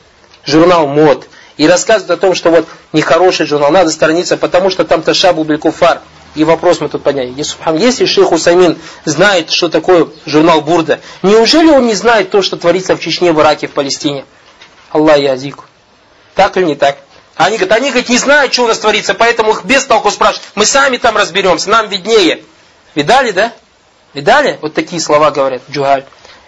журнал 0.45 0.87
мод. 0.87 1.27
И 1.57 1.67
рассказывает 1.67 2.11
о 2.11 2.21
том, 2.21 2.35
что 2.35 2.51
вот 2.51 2.67
нехороший 2.93 3.47
журнал, 3.47 3.71
надо 3.71 3.91
сторониться, 3.91 4.37
потому 4.37 4.69
что 4.69 4.85
там 4.85 5.03
ташабу 5.03 5.43
белькуфар. 5.45 6.03
И 6.35 6.45
вопрос 6.45 6.81
мы 6.81 6.91
тут 6.91 7.03
подняли. 7.03 7.33
Если 7.35 8.05
шейх 8.05 8.31
Усамин 8.31 8.79
знает, 9.07 9.51
что 9.51 9.71
такое 9.71 10.09
журнал 10.27 10.61
Бурда, 10.61 11.01
неужели 11.23 11.71
он 11.71 11.87
не 11.87 11.95
знает 11.95 12.31
то, 12.31 12.43
что 12.43 12.59
творится 12.59 12.95
в 12.95 13.01
Чечне, 13.01 13.33
в 13.33 13.41
Ираке, 13.41 13.69
в 13.69 13.71
Палестине? 13.71 14.27
Аллах 14.91 15.17
язык. 15.19 15.65
Так 16.35 16.59
или 16.59 16.65
не 16.65 16.75
так? 16.75 16.99
Они 17.37 17.57
говорят, 17.57 17.79
они 17.79 17.91
говорят, 17.91 18.11
не 18.11 18.19
знают, 18.19 18.53
что 18.53 18.65
у 18.65 18.67
нас 18.67 18.79
творится, 18.79 19.15
поэтому 19.15 19.53
их 19.53 19.65
без 19.65 19.85
толку 19.85 20.11
спрашивают. 20.11 20.47
Мы 20.55 20.67
сами 20.67 20.99
там 20.99 21.17
разберемся, 21.17 21.71
нам 21.71 21.89
виднее. 21.89 22.43
Видали, 22.95 23.31
да? 23.31 23.53
Видали? 24.15 24.59
Вот 24.63 24.75
такие 24.75 25.01
слова 25.01 25.31
говорят 25.31 25.63
Джугаль. 25.71 26.05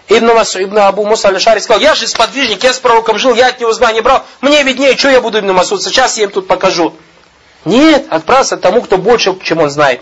Ибн, 0.09 0.33
Масу, 0.33 0.61
Ибн 0.63 0.79
Абу 0.79 1.05
Муса 1.05 1.27
аль 1.27 1.39
сказал, 1.39 1.79
я 1.79 1.93
же 1.93 2.07
сподвижник, 2.07 2.63
я 2.63 2.73
с 2.73 2.79
пророком 2.79 3.19
жил, 3.19 3.35
я 3.35 3.47
от 3.47 3.59
него 3.59 3.71
знания 3.73 4.01
брал, 4.01 4.25
мне 4.41 4.63
виднее, 4.63 4.97
что 4.97 5.09
я 5.09 5.21
буду 5.21 5.39
Ибн 5.39 5.53
Масуд, 5.53 5.83
сейчас 5.83 6.17
я 6.17 6.23
им 6.23 6.31
тут 6.31 6.47
покажу. 6.47 6.95
Нет, 7.63 8.07
отправься 8.09 8.57
тому, 8.57 8.81
кто 8.81 8.97
больше, 8.97 9.37
чем 9.43 9.59
он 9.59 9.69
знает. 9.69 10.01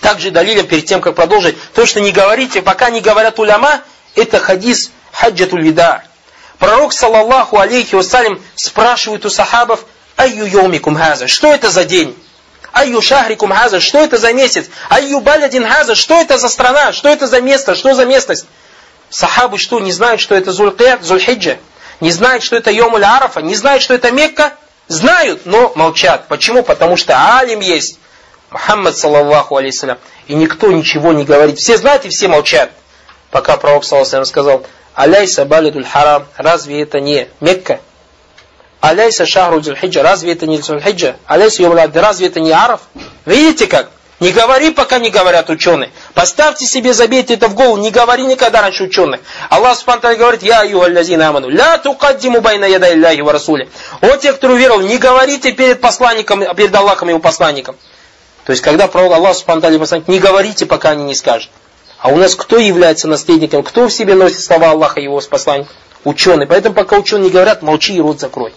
Также 0.00 0.32
далилем 0.32 0.66
перед 0.66 0.86
тем, 0.86 1.00
как 1.00 1.14
продолжить, 1.14 1.56
то, 1.72 1.86
что 1.86 2.00
не 2.00 2.10
говорите, 2.10 2.62
пока 2.62 2.90
не 2.90 3.00
говорят 3.00 3.38
уляма, 3.38 3.82
это 4.16 4.40
хадис 4.40 4.90
хаджатуль 5.12 5.62
вида. 5.62 6.02
Пророк, 6.58 6.92
саллаллаху 6.92 7.58
алейхи 7.58 7.94
вассалям, 7.94 8.40
спрашивает 8.54 9.24
у 9.24 9.30
сахабов, 9.30 9.84
айю 10.16 10.46
йомикум 10.46 10.96
хаза, 10.96 11.28
что 11.28 11.52
это 11.52 11.70
за 11.70 11.84
день? 11.84 12.16
Айю 12.76 13.00
шахрикум 13.00 13.52
хаза, 13.52 13.80
что 13.80 14.04
это 14.04 14.18
за 14.18 14.34
месяц? 14.34 14.66
Айю 14.90 15.20
балядин 15.20 15.66
хаза, 15.66 15.94
что 15.94 16.20
это 16.20 16.36
за 16.36 16.50
страна? 16.50 16.92
Что 16.92 17.08
это 17.08 17.26
за 17.26 17.40
место? 17.40 17.74
Что 17.74 17.94
за 17.94 18.04
местность? 18.04 18.44
Сахабы 19.08 19.56
что, 19.56 19.80
не 19.80 19.92
знают, 19.92 20.20
что 20.20 20.34
это 20.34 20.52
Зулькет, 20.52 21.02
Зульхиджа? 21.02 21.56
Не 22.00 22.10
знают, 22.10 22.42
что 22.42 22.54
это 22.54 22.70
Йомуль 22.70 23.02
Арафа? 23.02 23.40
Не 23.40 23.54
знают, 23.54 23.82
что 23.82 23.94
это 23.94 24.10
Мекка? 24.10 24.52
Знают, 24.88 25.46
но 25.46 25.72
молчат. 25.74 26.28
Почему? 26.28 26.62
Потому 26.62 26.98
что 26.98 27.38
алим 27.38 27.60
есть. 27.60 27.98
Мухаммад, 28.50 28.94
саллаллаху 28.94 29.56
алейсалям. 29.56 29.96
И 30.26 30.34
никто 30.34 30.70
ничего 30.70 31.14
не 31.14 31.24
говорит. 31.24 31.58
Все 31.58 31.78
знают 31.78 32.04
и 32.04 32.10
все 32.10 32.28
молчат. 32.28 32.70
Пока 33.30 33.56
пророк, 33.56 33.86
саллаллаху 33.86 34.26
сказал, 34.26 34.66
Аляйса 34.94 35.46
балидуль 35.46 35.86
харам, 35.86 36.26
разве 36.36 36.82
это 36.82 37.00
не 37.00 37.26
Мекка? 37.40 37.80
Аляйса 38.80 39.26
шахру 39.26 39.60
дзульхиджа, 39.60 40.02
разве 40.02 40.32
это 40.32 40.46
не 40.46 40.58
дзульхиджа? 40.58 41.16
Аляйса 41.26 41.62
йомлади, 41.62 41.98
разве 41.98 42.26
это 42.28 42.40
не 42.40 42.52
араб? 42.52 42.80
Видите 43.24 43.66
как? 43.66 43.90
Не 44.18 44.32
говори, 44.32 44.70
пока 44.70 44.98
не 44.98 45.10
говорят 45.10 45.50
ученые. 45.50 45.90
Поставьте 46.14 46.64
себе, 46.64 46.94
забейте 46.94 47.34
это 47.34 47.48
в 47.48 47.54
голову, 47.54 47.76
не 47.76 47.90
говори 47.90 48.24
никогда 48.24 48.62
раньше 48.62 48.84
ученых. 48.84 49.20
Аллах 49.50 49.76
Субхану 49.76 50.16
говорит, 50.16 50.42
я 50.42 50.62
югаллазина 50.62 51.28
аману, 51.28 51.50
ля 51.50 51.76
тукаддиму 51.76 52.40
байна 52.40 52.64
яда 52.64 52.90
илляхи 52.94 53.20
ва 53.20 53.32
расуле. 53.32 53.68
О 54.00 54.16
те, 54.16 54.32
кто 54.32 54.48
уверовал, 54.48 54.80
не 54.80 54.96
говорите 54.96 55.52
перед 55.52 55.82
посланником, 55.82 56.42
перед 56.54 56.74
Аллахом 56.74 57.08
и 57.08 57.12
его 57.12 57.20
посланником. 57.20 57.76
То 58.44 58.52
есть, 58.52 58.62
когда 58.62 58.86
пророк 58.88 59.12
Аллах 59.12 59.36
Субхану 59.36 59.78
посланник, 59.78 60.08
не 60.08 60.18
говорите, 60.18 60.64
пока 60.64 60.90
они 60.90 61.04
не 61.04 61.14
скажут. 61.14 61.50
А 61.98 62.08
у 62.08 62.16
нас 62.16 62.36
кто 62.36 62.56
является 62.56 63.08
наследником? 63.08 63.62
Кто 63.62 63.86
в 63.88 63.92
себе 63.92 64.14
носит 64.14 64.40
слова 64.40 64.70
Аллаха 64.70 65.00
и 65.00 65.04
его 65.04 65.20
посланника? 65.20 65.70
Ученые. 66.06 66.46
Поэтому 66.46 66.72
пока 66.72 66.98
ученые 66.98 67.24
не 67.24 67.30
говорят, 67.30 67.62
молчи 67.62 67.96
и 67.96 68.00
рот 68.00 68.20
закрой. 68.20 68.54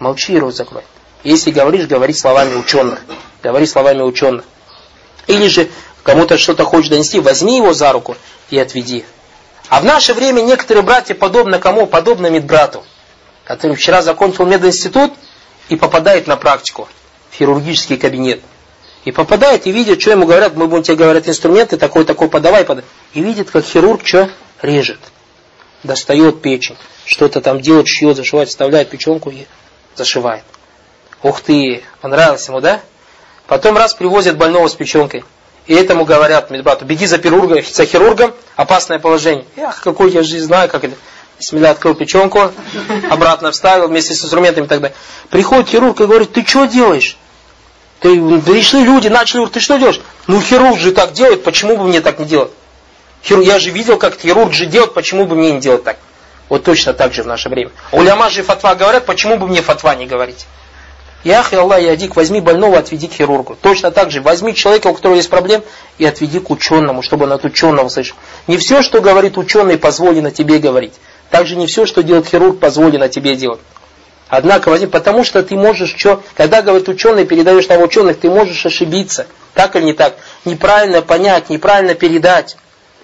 Молчи 0.00 0.32
и 0.32 0.38
рот 0.40 0.56
закрой. 0.56 0.82
Если 1.22 1.52
говоришь, 1.52 1.86
говори 1.86 2.12
словами 2.12 2.56
ученых. 2.56 3.02
Говори 3.44 3.64
словами 3.66 4.02
ученых. 4.02 4.44
Или 5.28 5.46
же 5.46 5.70
кому-то 6.02 6.36
что-то 6.36 6.64
хочешь 6.64 6.90
донести, 6.90 7.20
возьми 7.20 7.58
его 7.58 7.74
за 7.74 7.92
руку 7.92 8.16
и 8.50 8.58
отведи. 8.58 9.04
А 9.68 9.78
в 9.80 9.84
наше 9.84 10.14
время 10.14 10.40
некоторые 10.40 10.82
братья 10.82 11.14
подобно 11.14 11.60
кому? 11.60 11.86
Подобно 11.86 12.26
медбрату, 12.26 12.82
который 13.44 13.76
вчера 13.76 14.02
закончил 14.02 14.44
мединститут 14.44 15.12
и 15.68 15.76
попадает 15.76 16.26
на 16.26 16.34
практику 16.34 16.88
в 17.30 17.36
хирургический 17.36 17.98
кабинет. 17.98 18.40
И 19.04 19.12
попадает 19.12 19.64
и 19.68 19.70
видит, 19.70 20.02
что 20.02 20.10
ему 20.10 20.26
говорят, 20.26 20.56
мы 20.56 20.66
будем 20.66 20.82
тебе 20.82 20.96
говорят 20.96 21.28
инструменты, 21.28 21.76
такой-такой 21.76 22.28
подавай, 22.28 22.64
подавай. 22.64 22.90
И 23.14 23.22
видит, 23.22 23.48
как 23.52 23.64
хирург 23.64 24.04
что? 24.04 24.28
Режет. 24.60 24.98
Достает 25.82 26.42
печень. 26.42 26.76
Что-то 27.06 27.40
там 27.40 27.60
делает, 27.60 27.88
шьет, 27.88 28.16
зашивает, 28.16 28.48
вставляет 28.48 28.90
печенку 28.90 29.30
и 29.30 29.46
зашивает. 29.96 30.44
Ух 31.22 31.40
ты, 31.40 31.82
понравилось 32.00 32.46
ему, 32.48 32.60
да? 32.60 32.80
Потом 33.46 33.76
раз 33.76 33.94
привозят 33.94 34.36
больного 34.36 34.68
с 34.68 34.74
печенкой. 34.74 35.24
И 35.66 35.74
этому 35.74 36.04
говорят 36.04 36.50
медбрату, 36.50 36.84
беги 36.84 37.06
за 37.06 37.18
хирургом, 37.18 37.62
за 37.64 37.86
хирургом, 37.86 38.34
опасное 38.56 38.98
положение. 38.98 39.44
Ах, 39.58 39.82
какой 39.82 40.10
я 40.10 40.22
жизнь 40.22 40.46
знаю, 40.46 40.68
как 40.68 40.84
это. 40.84 40.96
Смеля 41.38 41.70
открыл 41.70 41.94
печенку, 41.94 42.52
обратно 43.10 43.50
вставил 43.50 43.88
вместе 43.88 44.14
с 44.14 44.22
инструментами 44.22 44.66
и 44.66 44.68
так 44.68 44.80
далее. 44.80 44.96
Приходит 45.30 45.68
хирург 45.68 46.00
и 46.00 46.06
говорит, 46.06 46.32
ты 46.32 46.44
что 46.46 46.66
делаешь? 46.66 47.16
Ты 48.00 48.40
пришли 48.40 48.84
люди, 48.84 49.08
начали 49.08 49.46
ты 49.46 49.60
что 49.60 49.78
делаешь? 49.78 50.00
Ну 50.26 50.40
хирург 50.40 50.78
же 50.78 50.92
так 50.92 51.12
делает, 51.12 51.44
почему 51.44 51.76
бы 51.76 51.84
мне 51.84 52.00
так 52.00 52.18
не 52.18 52.24
делать? 52.24 52.50
Хирург, 53.22 53.46
я 53.46 53.58
же 53.58 53.70
видел, 53.70 53.98
как 53.98 54.18
хирург 54.18 54.52
же 54.52 54.66
делает, 54.66 54.94
почему 54.94 55.26
бы 55.26 55.34
мне 55.36 55.52
не 55.52 55.60
делать 55.60 55.84
так? 55.84 55.98
Вот 56.48 56.64
точно 56.64 56.94
так 56.94 57.12
же 57.12 57.22
в 57.22 57.26
наше 57.26 57.48
время. 57.48 57.70
Уляма 57.92 58.28
же 58.28 58.42
фатва 58.42 58.74
говорят, 58.74 59.06
почему 59.06 59.36
бы 59.36 59.46
мне 59.46 59.62
фатва 59.62 59.94
не 59.94 60.06
говорить? 60.06 60.46
Яхи 61.22 61.54
Аллах 61.54 61.80
Ядик, 61.82 62.16
возьми 62.16 62.40
больного, 62.40 62.78
отведи 62.78 63.06
к 63.06 63.12
хирургу. 63.12 63.56
Точно 63.60 63.90
так 63.90 64.10
же, 64.10 64.22
возьми 64.22 64.54
человека, 64.54 64.86
у 64.86 64.94
которого 64.94 65.16
есть 65.16 65.28
проблем, 65.28 65.62
и 65.98 66.06
отведи 66.06 66.40
к 66.40 66.50
ученому, 66.50 67.02
чтобы 67.02 67.24
он 67.26 67.32
от 67.32 67.44
ученого 67.44 67.88
слышал. 67.88 68.16
Не 68.46 68.56
все, 68.56 68.82
что 68.82 69.02
говорит 69.02 69.36
ученый, 69.36 69.76
позволено 69.76 70.30
тебе 70.30 70.58
говорить. 70.58 70.94
Также 71.30 71.56
не 71.56 71.66
все, 71.66 71.84
что 71.84 72.02
делает 72.02 72.26
хирург, 72.26 72.58
позволено 72.58 73.08
тебе 73.10 73.36
делать. 73.36 73.60
Однако 74.28 74.70
возьми, 74.70 74.86
потому 74.86 75.22
что 75.22 75.42
ты 75.42 75.56
можешь, 75.56 75.94
что, 75.96 76.22
когда 76.36 76.62
говорит 76.62 76.88
ученый, 76.88 77.26
передаешь 77.26 77.68
на 77.68 77.76
ученых, 77.78 78.18
ты 78.18 78.30
можешь 78.30 78.64
ошибиться. 78.64 79.26
Так 79.54 79.76
или 79.76 79.84
не 79.84 79.92
так? 79.92 80.14
Неправильно 80.44 81.02
понять, 81.02 81.50
неправильно 81.50 81.94
передать. 81.94 82.56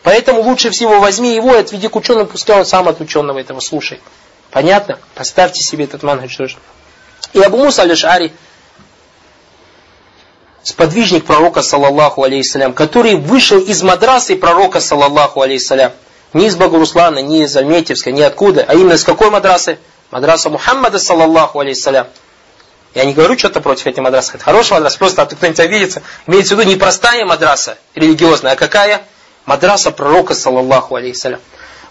Поэтому 0.06 0.40
лучше 0.40 0.70
всего 0.70 1.00
возьми 1.00 1.34
его 1.34 1.56
и 1.56 1.58
отведи 1.58 1.88
к 1.88 1.96
ученому, 1.96 2.26
пускай 2.26 2.56
он 2.56 2.64
сам 2.64 2.86
от 2.86 3.00
ученого 3.00 3.40
этого 3.40 3.58
слушает. 3.58 4.00
Понятно? 4.52 5.00
Поставьте 5.16 5.64
себе 5.64 5.82
этот 5.82 6.04
манхадж 6.04 6.36
тоже. 6.36 6.58
И 7.32 7.40
Абу 7.40 7.56
Муса 7.56 7.82
аль-Аш'ари, 7.82 8.30
сподвижник 10.62 11.24
пророка, 11.24 11.60
саллаллаху 11.60 12.22
алейхиссалям, 12.22 12.72
который 12.72 13.16
вышел 13.16 13.58
из 13.58 13.82
мадрасы 13.82 14.36
пророка, 14.36 14.78
саллаллаху 14.78 15.40
алейхиссалям, 15.40 15.90
не 16.34 16.46
из 16.46 16.54
Багуруслана, 16.54 17.18
не 17.18 17.42
из 17.42 17.56
Альметьевска, 17.56 18.12
ни 18.12 18.22
откуда, 18.22 18.64
а 18.68 18.74
именно 18.74 18.92
из 18.92 19.02
какой 19.02 19.30
мадрасы? 19.30 19.80
Мадраса 20.12 20.50
Мухаммада, 20.50 21.00
саллаллаху 21.00 21.58
алейхиссалям. 21.58 22.06
Я 22.94 23.06
не 23.06 23.12
говорю 23.12 23.36
что-то 23.36 23.60
против 23.60 23.88
этих 23.88 24.04
мадрас. 24.04 24.32
Это 24.32 24.44
хорошая 24.44 24.78
мадраса, 24.78 24.98
просто 24.98 25.22
а 25.22 25.26
кто-нибудь 25.26 25.58
обидится. 25.58 26.02
Имеется 26.28 26.54
в 26.54 26.60
виду 26.60 26.70
не 26.70 26.76
простая 26.76 27.26
мадраса 27.26 27.76
религиозная, 27.96 28.52
а 28.52 28.54
какая? 28.56 29.02
Мадраса 29.46 29.92
пророка, 29.92 30.34
саллаллаху 30.34 30.96
алейхиссалям. 30.96 31.40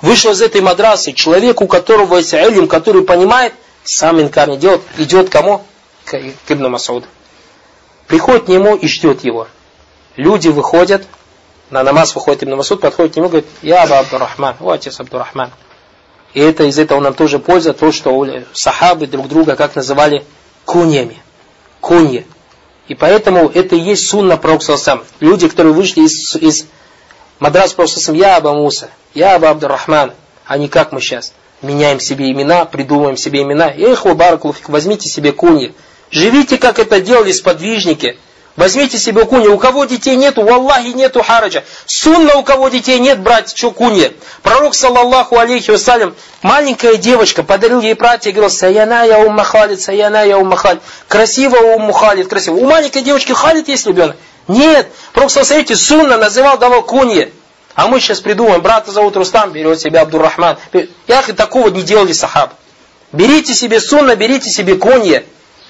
Вышел 0.02 0.32
из 0.32 0.42
этой 0.42 0.62
мадрасы 0.62 1.14
человек, 1.14 1.62
у 1.62 1.68
которого 1.68 2.18
есть 2.18 2.34
илм, 2.34 2.68
который 2.68 3.04
понимает, 3.04 3.54
сам 3.86 4.22
инкар 4.22 4.50
не 4.50 4.58
делает, 4.58 4.82
идет 4.98 5.30
кому? 5.30 5.64
К, 6.04 6.20
к 6.46 6.52
Ибн 6.52 6.70
Масуду. 6.70 7.08
Приходит 8.08 8.46
к 8.46 8.48
нему 8.50 8.76
и 8.76 8.88
ждет 8.88 9.24
его. 9.24 9.48
Люди 10.18 10.50
выходят, 10.50 11.08
на 11.70 11.82
намаз 11.82 12.14
выходит 12.14 12.44
Ибн 12.44 12.58
Масуд, 12.58 12.82
подходит 12.82 13.14
к 13.14 13.16
нему 13.16 13.28
и 13.28 13.30
говорит, 13.30 13.50
я 13.62 13.84
Аба 13.84 14.00
Абдурахман, 14.00 14.56
о 14.60 14.72
отец 14.72 15.00
Абдурахман. 15.00 15.52
И 16.34 16.42
это 16.42 16.66
из 16.66 16.78
этого 16.78 17.00
нам 17.00 17.14
тоже 17.14 17.40
польза, 17.40 17.74
то, 17.74 17.94
что 17.94 18.28
сахабы 18.54 19.08
друг 19.08 19.30
друга 19.30 19.56
как 19.56 19.76
называли 19.76 20.26
куньями. 20.66 21.22
Кунья. 21.80 22.26
И 22.90 22.96
поэтому 22.96 23.50
это 23.50 23.76
и 23.76 23.80
есть 23.80 24.08
сунна 24.10 24.36
Пророка. 24.36 25.06
Люди, 25.22 25.48
которые 25.48 25.74
вышли 25.74 26.02
из, 26.02 26.36
из 26.36 26.68
мадрас 27.40 27.74
Пророка 27.74 28.14
я 28.14 28.38
Аба 28.38 28.54
Муса, 28.54 28.90
я 29.14 29.36
Аба 29.36 29.50
Абдурахман. 29.50 30.14
а 30.46 30.58
не 30.58 30.68
как 30.68 30.92
мы 30.92 31.02
сейчас. 31.02 31.34
Меняем 31.62 32.00
себе 32.00 32.32
имена, 32.32 32.66
придумываем 32.66 33.18
себе 33.18 33.42
имена. 33.42 33.72
Эх, 33.76 34.06
баракулуфик, 34.06 34.70
возьмите 34.70 35.10
себе 35.10 35.32
куньи. 35.32 35.74
Живите, 36.12 36.58
как 36.58 36.80
это 36.80 37.00
делали 37.00 37.32
сподвижники. 37.32 38.18
Возьмите 38.56 38.98
себе 38.98 39.26
кунья. 39.26 39.50
У 39.50 39.58
кого 39.58 39.86
детей 39.86 40.16
нету, 40.16 40.42
у 40.44 40.54
Аллахи 40.54 40.88
нету 40.90 41.24
хараджа. 41.24 41.64
Сунна, 41.86 42.36
у 42.36 42.44
кого 42.44 42.70
детей 42.70 43.00
нет, 43.00 43.20
брать 43.20 43.56
что 43.56 43.72
кунья. 43.72 44.14
Пророк, 44.44 44.76
саллаллаху 44.76 45.38
алейхи 45.38 45.72
вассалям, 45.72 46.16
маленькая 46.42 46.96
девочка, 46.96 47.44
подарил 47.44 47.82
ей 47.82 47.96
платье 47.96 48.32
и 48.32 48.34
говорил, 48.34 48.56
саяна 48.56 49.04
я 49.04 49.20
умма 49.20 49.44
халид, 49.44 49.82
саяна 49.82 50.24
я 50.24 50.38
умма 50.38 50.56
халид. 50.56 50.82
Красиво 51.08 51.58
умму 51.58 51.92
халид, 51.92 52.30
красиво. 52.30 52.56
У 52.56 52.66
маленькой 52.66 53.02
девочки 53.02 53.34
халид 53.34 53.68
есть 53.68 53.88
ребенок? 53.88 54.16
Нет. 54.48 54.88
Пророк, 55.14 55.32
саллаллаху 55.32 55.76
сунна 55.76 56.18
называл, 56.18 56.58
давал 56.58 56.84
кунья. 56.84 57.30
А 57.76 57.88
мы 57.88 58.00
сейчас 58.00 58.22
придумаем, 58.22 58.62
брата 58.62 58.92
зовут 58.92 59.18
Рустам, 59.18 59.52
берет 59.52 59.80
себя 59.80 60.02
Абдуррахман. 60.02 60.58
Я 61.08 61.22
такого 61.22 61.70
не 61.70 61.82
делали 61.82 62.14
сахаб. 62.14 62.54
Берите 63.12 63.54
себе 63.54 63.82
сунна, 63.82 64.16
берите 64.16 64.50
себе 64.50 64.76
кунья. 64.76 65.24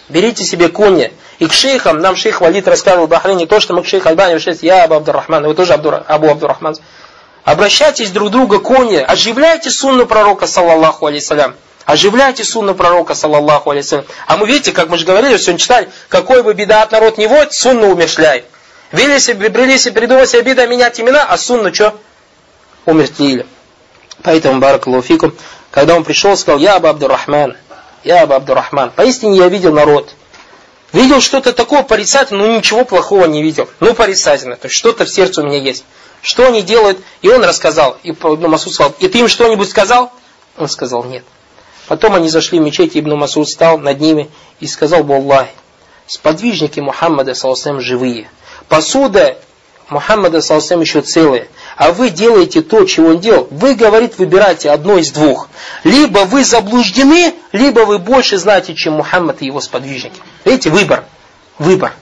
Берите 0.07 0.43
себе 0.43 0.69
кунья. 0.69 1.11
И 1.39 1.47
к 1.47 1.53
шейхам, 1.53 1.99
нам 1.99 2.15
шейх 2.15 2.41
Валид 2.41 2.67
рассказывал 2.67 3.07
в 3.07 3.09
Бахрейне 3.09 3.47
то, 3.47 3.59
что 3.59 3.73
мы 3.73 3.81
к 3.81 3.87
шейху 3.87 4.07
Альбани 4.07 4.37
шесть, 4.37 4.63
я 4.63 4.83
Абу 4.83 4.95
Абдуррахман, 4.95 5.45
вы 5.45 5.55
тоже 5.55 5.73
Абдур, 5.73 6.03
Абу 6.07 6.29
Абдуррахман. 6.29 6.75
Обращайтесь 7.43 8.11
друг 8.11 8.29
к 8.29 8.31
другу 8.31 8.59
кунья, 8.59 9.03
оживляйте 9.05 9.69
сунну 9.69 10.05
пророка, 10.05 10.47
саллаллаху 10.47 11.07
алейсалям. 11.07 11.55
Оживляйте 11.85 12.43
сунну 12.43 12.73
пророка, 12.73 13.15
саллаллаху 13.15 13.71
алейсалям. 13.71 14.05
А 14.27 14.37
мы 14.37 14.47
видите, 14.47 14.71
как 14.71 14.89
мы 14.89 14.97
же 14.97 15.05
говорили, 15.05 15.37
сегодня 15.37 15.59
читали, 15.59 15.89
какой 16.07 16.43
бы 16.43 16.53
беда 16.53 16.83
от 16.83 16.91
народ 16.91 17.17
не 17.17 17.27
водит, 17.27 17.53
сунну 17.53 17.89
умершляет. 17.89 18.45
Вели 18.95 19.19
себе, 19.19 19.49
брели 19.49 19.77
себе, 19.77 19.99
придумали 19.99 20.25
себе 20.25 20.41
беда 20.41 20.65
менять 20.67 20.99
имена, 21.01 21.23
а 21.23 21.37
сунну 21.37 21.73
что? 21.73 21.99
Умертвили. 22.85 23.45
Поэтому, 24.23 24.59
баракалуфикум, 24.59 25.33
когда 25.69 25.95
он 25.95 26.05
пришел, 26.05 26.37
сказал, 26.37 26.59
я 26.59 26.75
Абу 26.75 26.87
Абдуррахман, 26.87 27.57
я 28.05 28.21
Абу 28.21 28.35
Абдуррахман. 28.35 28.91
Поистине 28.91 29.37
я 29.37 29.49
видел 29.49 29.73
народ, 29.73 30.15
Видел 30.93 31.19
что-то 31.19 31.51
такое 31.51 31.83
порицательное, 31.83 32.47
но 32.47 32.55
ничего 32.55 32.85
плохого 32.85 33.25
не 33.25 33.43
видел. 33.43 33.67
Ну, 33.81 33.93
порицательное, 33.93 34.55
то 34.55 34.67
есть 34.67 34.77
что-то 34.77 35.03
в 35.03 35.09
сердце 35.09 35.41
у 35.41 35.45
меня 35.45 35.57
есть. 35.57 35.83
Что 36.21 36.47
они 36.47 36.61
делают? 36.61 36.99
И 37.21 37.27
он 37.27 37.43
рассказал. 37.43 37.97
И 38.03 38.11
Ибн 38.11 38.47
Масуд 38.47 38.73
сказал, 38.73 38.95
и 38.99 39.09
ты 39.09 39.19
им 39.19 39.27
что-нибудь 39.27 39.69
сказал? 39.69 40.13
Он 40.57 40.69
сказал, 40.69 41.03
нет. 41.03 41.25
Потом 41.89 42.15
они 42.15 42.29
зашли 42.29 42.59
в 42.59 42.61
мечеть, 42.61 42.95
Ибн 42.95 43.15
Масуд 43.15 43.49
стал 43.49 43.77
над 43.77 43.99
ними 43.99 44.29
и 44.61 44.67
сказал, 44.67 45.01
Аллах, 45.11 45.47
сподвижники 46.07 46.79
Мухаммада, 46.79 47.35
саллаху 47.35 47.81
живые. 47.81 48.29
Посуда 48.69 49.37
Мухаммада, 49.89 50.41
саллаху 50.41 50.81
еще 50.81 51.01
целая 51.01 51.47
а 51.75 51.91
вы 51.91 52.09
делаете 52.09 52.61
то, 52.61 52.85
чего 52.85 53.09
он 53.09 53.19
делал, 53.19 53.47
вы, 53.51 53.75
говорит, 53.75 54.17
выбираете 54.17 54.71
одно 54.71 54.97
из 54.97 55.11
двух. 55.11 55.49
Либо 55.83 56.19
вы 56.19 56.43
заблуждены, 56.43 57.35
либо 57.51 57.81
вы 57.81 57.99
больше 57.99 58.37
знаете, 58.37 58.73
чем 58.75 58.93
Мухаммад 58.93 59.41
и 59.41 59.47
его 59.47 59.59
сподвижники. 59.59 60.19
Видите, 60.45 60.69
выбор. 60.69 61.03
Выбор. 61.59 61.93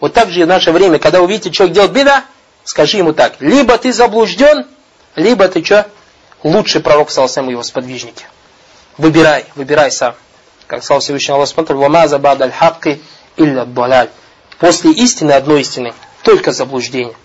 Вот 0.00 0.12
так 0.12 0.30
же 0.30 0.40
и 0.40 0.44
в 0.44 0.48
наше 0.48 0.72
время, 0.72 0.98
когда 0.98 1.20
вы 1.20 1.28
видите, 1.28 1.50
человек 1.50 1.74
делает 1.74 1.92
беда, 1.92 2.24
скажи 2.64 2.98
ему 2.98 3.12
так. 3.12 3.34
Либо 3.40 3.78
ты 3.78 3.92
заблужден, 3.92 4.66
либо 5.14 5.46
ты 5.48 5.64
что? 5.64 5.86
Лучший 6.42 6.80
пророк, 6.80 7.10
салсам 7.10 7.48
и 7.48 7.52
его 7.52 7.62
сподвижники. 7.62 8.24
Выбирай, 8.98 9.46
выбирай 9.54 9.92
сам. 9.92 10.14
Как 10.66 10.82
сказал 10.82 11.00
Всевышний 11.00 11.32
Аллах 11.32 11.48
Субтитры, 11.48 11.76
«Вамаза 11.76 12.18
бадаль 12.18 12.50
хакки 12.50 13.00
илля 13.36 13.64
даляль». 13.64 14.10
После 14.62 14.92
истины, 14.92 15.32
одной 15.32 15.62
истины, 15.62 15.92
только 16.22 16.52
заблуждение. 16.52 17.16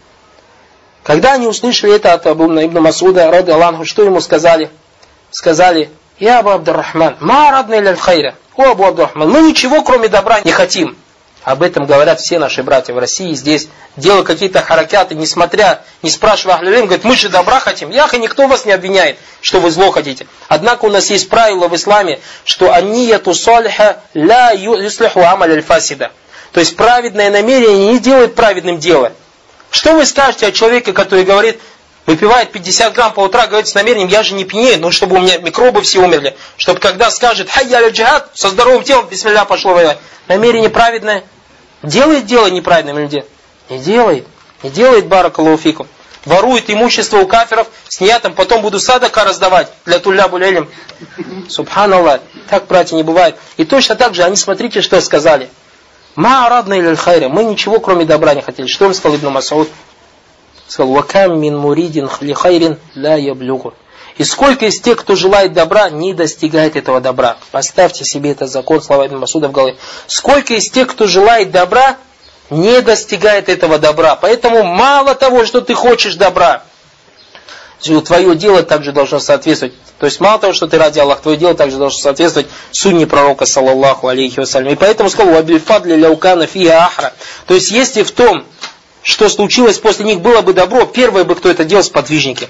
Когда 1.03 1.33
они 1.33 1.45
услышали 1.45 1.93
это 1.93 2.13
от 2.13 2.25
Абу 2.25 2.45
Ибн 2.45 2.79
Масуда, 2.79 3.29
рады 3.29 3.51
Аллаху, 3.51 3.85
что 3.85 4.01
ему 4.01 4.19
сказали? 4.21 4.71
Сказали, 5.29 5.91
я 6.17 6.39
Абу 6.39 6.49
Абдуррахман, 6.49 7.17
ма 7.19 7.51
радна 7.51 7.75
иля 7.75 7.95
хайра. 7.95 8.33
О, 8.55 8.71
Абу 8.71 8.85
Абдуррахман, 8.85 9.29
мы 9.29 9.41
ничего 9.41 9.83
кроме 9.83 10.07
добра 10.07 10.41
не 10.41 10.51
хотим. 10.51 10.97
Об 11.43 11.61
этом 11.61 11.85
говорят 11.85 12.19
все 12.19 12.39
наши 12.39 12.63
братья 12.63 12.95
в 12.95 12.97
России, 12.97 13.35
здесь 13.35 13.69
делают 13.97 14.25
какие-то 14.25 14.63
харакяты, 14.63 15.13
несмотря, 15.13 15.83
не 16.01 16.09
спрашивая 16.09 16.55
Ахлюлин, 16.55 16.85
говорят, 16.85 17.03
мы 17.03 17.15
же 17.15 17.29
добра 17.29 17.59
хотим. 17.59 17.91
Яха, 17.91 18.17
никто 18.17 18.47
вас 18.47 18.65
не 18.65 18.71
обвиняет, 18.71 19.19
что 19.41 19.59
вы 19.59 19.69
зло 19.69 19.91
хотите. 19.91 20.25
Однако 20.47 20.85
у 20.85 20.89
нас 20.89 21.11
есть 21.11 21.29
правило 21.29 21.67
в 21.67 21.75
исламе, 21.75 22.19
что 22.45 22.73
анияту 22.73 23.35
салиха 23.35 23.99
ля 24.15 24.53
юслиху 24.53 25.19
амаль 25.19 25.51
аль-фасида. 25.51 26.11
То 26.51 26.59
есть 26.59 26.75
праведное 26.75 27.29
намерение 27.29 27.93
не 27.93 27.99
делает 27.99 28.35
праведным 28.35 28.79
дело. 28.79 29.11
Что 29.69 29.93
вы 29.93 30.05
скажете 30.05 30.47
о 30.47 30.51
человеке, 30.51 30.93
который 30.93 31.23
говорит, 31.23 31.59
выпивает 32.05 32.51
50 32.51 32.93
грамм 32.93 33.13
по 33.13 33.19
утра, 33.21 33.47
говорит 33.47 33.67
с 33.67 33.75
намерением, 33.75 34.07
я 34.07 34.23
же 34.23 34.33
не 34.33 34.45
пьянею, 34.45 34.79
но 34.79 34.91
чтобы 34.91 35.17
у 35.17 35.19
меня 35.19 35.37
микробы 35.37 35.81
все 35.81 35.99
умерли. 35.99 36.35
Чтобы 36.55 36.79
когда 36.79 37.11
скажет, 37.11 37.49
хайя 37.49 37.89
джихад, 37.89 38.31
со 38.33 38.49
здоровым 38.49 38.83
телом, 38.83 39.07
бисмилля, 39.07 39.45
пошло 39.45 39.73
воевать. 39.73 39.97
Намерение 40.27 40.69
праведное. 40.69 41.23
Делает 41.83 42.25
дело 42.25 42.47
неправедным 42.47 43.07
нет? 43.07 43.27
Не 43.69 43.79
делает. 43.79 44.25
Не 44.63 44.69
делает 44.69 45.07
баракалуфику. 45.07 45.87
Ворует 46.25 46.69
имущество 46.69 47.19
у 47.19 47.27
кафиров, 47.27 47.67
с 47.87 48.01
потом 48.35 48.61
буду 48.61 48.79
садака 48.79 49.23
раздавать 49.23 49.71
для 49.85 49.99
тулля 49.99 50.27
булялим. 50.27 50.69
Субханаллах. 51.47 52.19
Так, 52.49 52.67
братья, 52.67 52.95
не 52.95 53.03
бывает. 53.03 53.37
И 53.55 53.63
точно 53.63 53.95
так 53.95 54.13
же 54.13 54.23
они, 54.23 54.35
смотрите, 54.35 54.81
что 54.81 54.99
сказали. 54.99 55.49
Ма 56.17 56.47
арадна 56.47 56.73
или 56.73 56.95
хайра. 56.95 57.29
Мы 57.29 57.43
ничего 57.43 57.79
кроме 57.79 58.03
добра 58.03 58.33
не 58.33 58.41
хотели. 58.41 58.65
Что 58.65 58.87
он 58.87 58.95
сказал 58.95 59.17
Ибн 59.17 59.27
Масауд? 59.27 59.69
Сказал, 60.67 60.91
вакам 60.91 61.39
мин 61.39 61.55
муридин 61.55 62.09
ли 62.21 62.33
хайрин 62.33 62.79
ля 62.95 63.15
яблюгу. 63.15 63.75
И 64.17 64.23
сколько 64.23 64.65
из 64.65 64.81
тех, 64.81 64.97
кто 64.97 65.15
желает 65.15 65.53
добра, 65.53 65.91
не 65.91 66.15
достигает 66.15 66.75
этого 66.75 67.01
добра. 67.01 67.37
Поставьте 67.51 68.03
себе 68.03 68.31
этот 68.31 68.49
закон, 68.49 68.81
слова 68.81 69.05
Ибн 69.05 69.19
Масуда 69.19 69.47
в 69.47 69.51
голове. 69.51 69.77
Сколько 70.07 70.55
из 70.55 70.71
тех, 70.71 70.87
кто 70.87 71.05
желает 71.05 71.51
добра, 71.51 71.97
не 72.49 72.81
достигает 72.81 73.47
этого 73.47 73.77
добра. 73.77 74.15
Поэтому 74.15 74.63
мало 74.63 75.13
того, 75.13 75.45
что 75.45 75.61
ты 75.61 75.75
хочешь 75.75 76.15
добра, 76.15 76.63
твое 77.79 78.35
дело 78.35 78.63
также 78.63 78.91
должно 78.91 79.19
соответствовать. 79.19 79.73
То 79.99 80.05
есть 80.05 80.19
мало 80.19 80.39
того, 80.39 80.53
что 80.53 80.67
ты 80.67 80.77
ради 80.77 80.99
Аллаха, 80.99 81.23
твое 81.23 81.37
дело 81.37 81.53
также 81.53 81.77
должно 81.77 81.97
соответствовать 81.97 82.47
сунне 82.71 83.07
пророка, 83.07 83.45
саллаллаху 83.45 84.07
алейхи 84.07 84.39
вассалям. 84.39 84.73
И 84.73 84.75
поэтому 84.75 85.09
сказал, 85.09 85.33
вабильфадли 85.33 85.95
ляукана 85.95 86.47
фия 86.47 86.83
ахра. 86.83 87.13
То 87.45 87.53
есть 87.53 87.71
если 87.71 88.03
в 88.03 88.11
том, 88.11 88.45
что 89.01 89.29
случилось 89.29 89.79
после 89.79 90.05
них, 90.05 90.21
было 90.21 90.41
бы 90.41 90.53
добро, 90.53 90.85
первое 90.85 91.23
бы, 91.23 91.35
кто 91.35 91.49
это 91.49 91.63
делал, 91.63 91.83
сподвижники. 91.83 92.49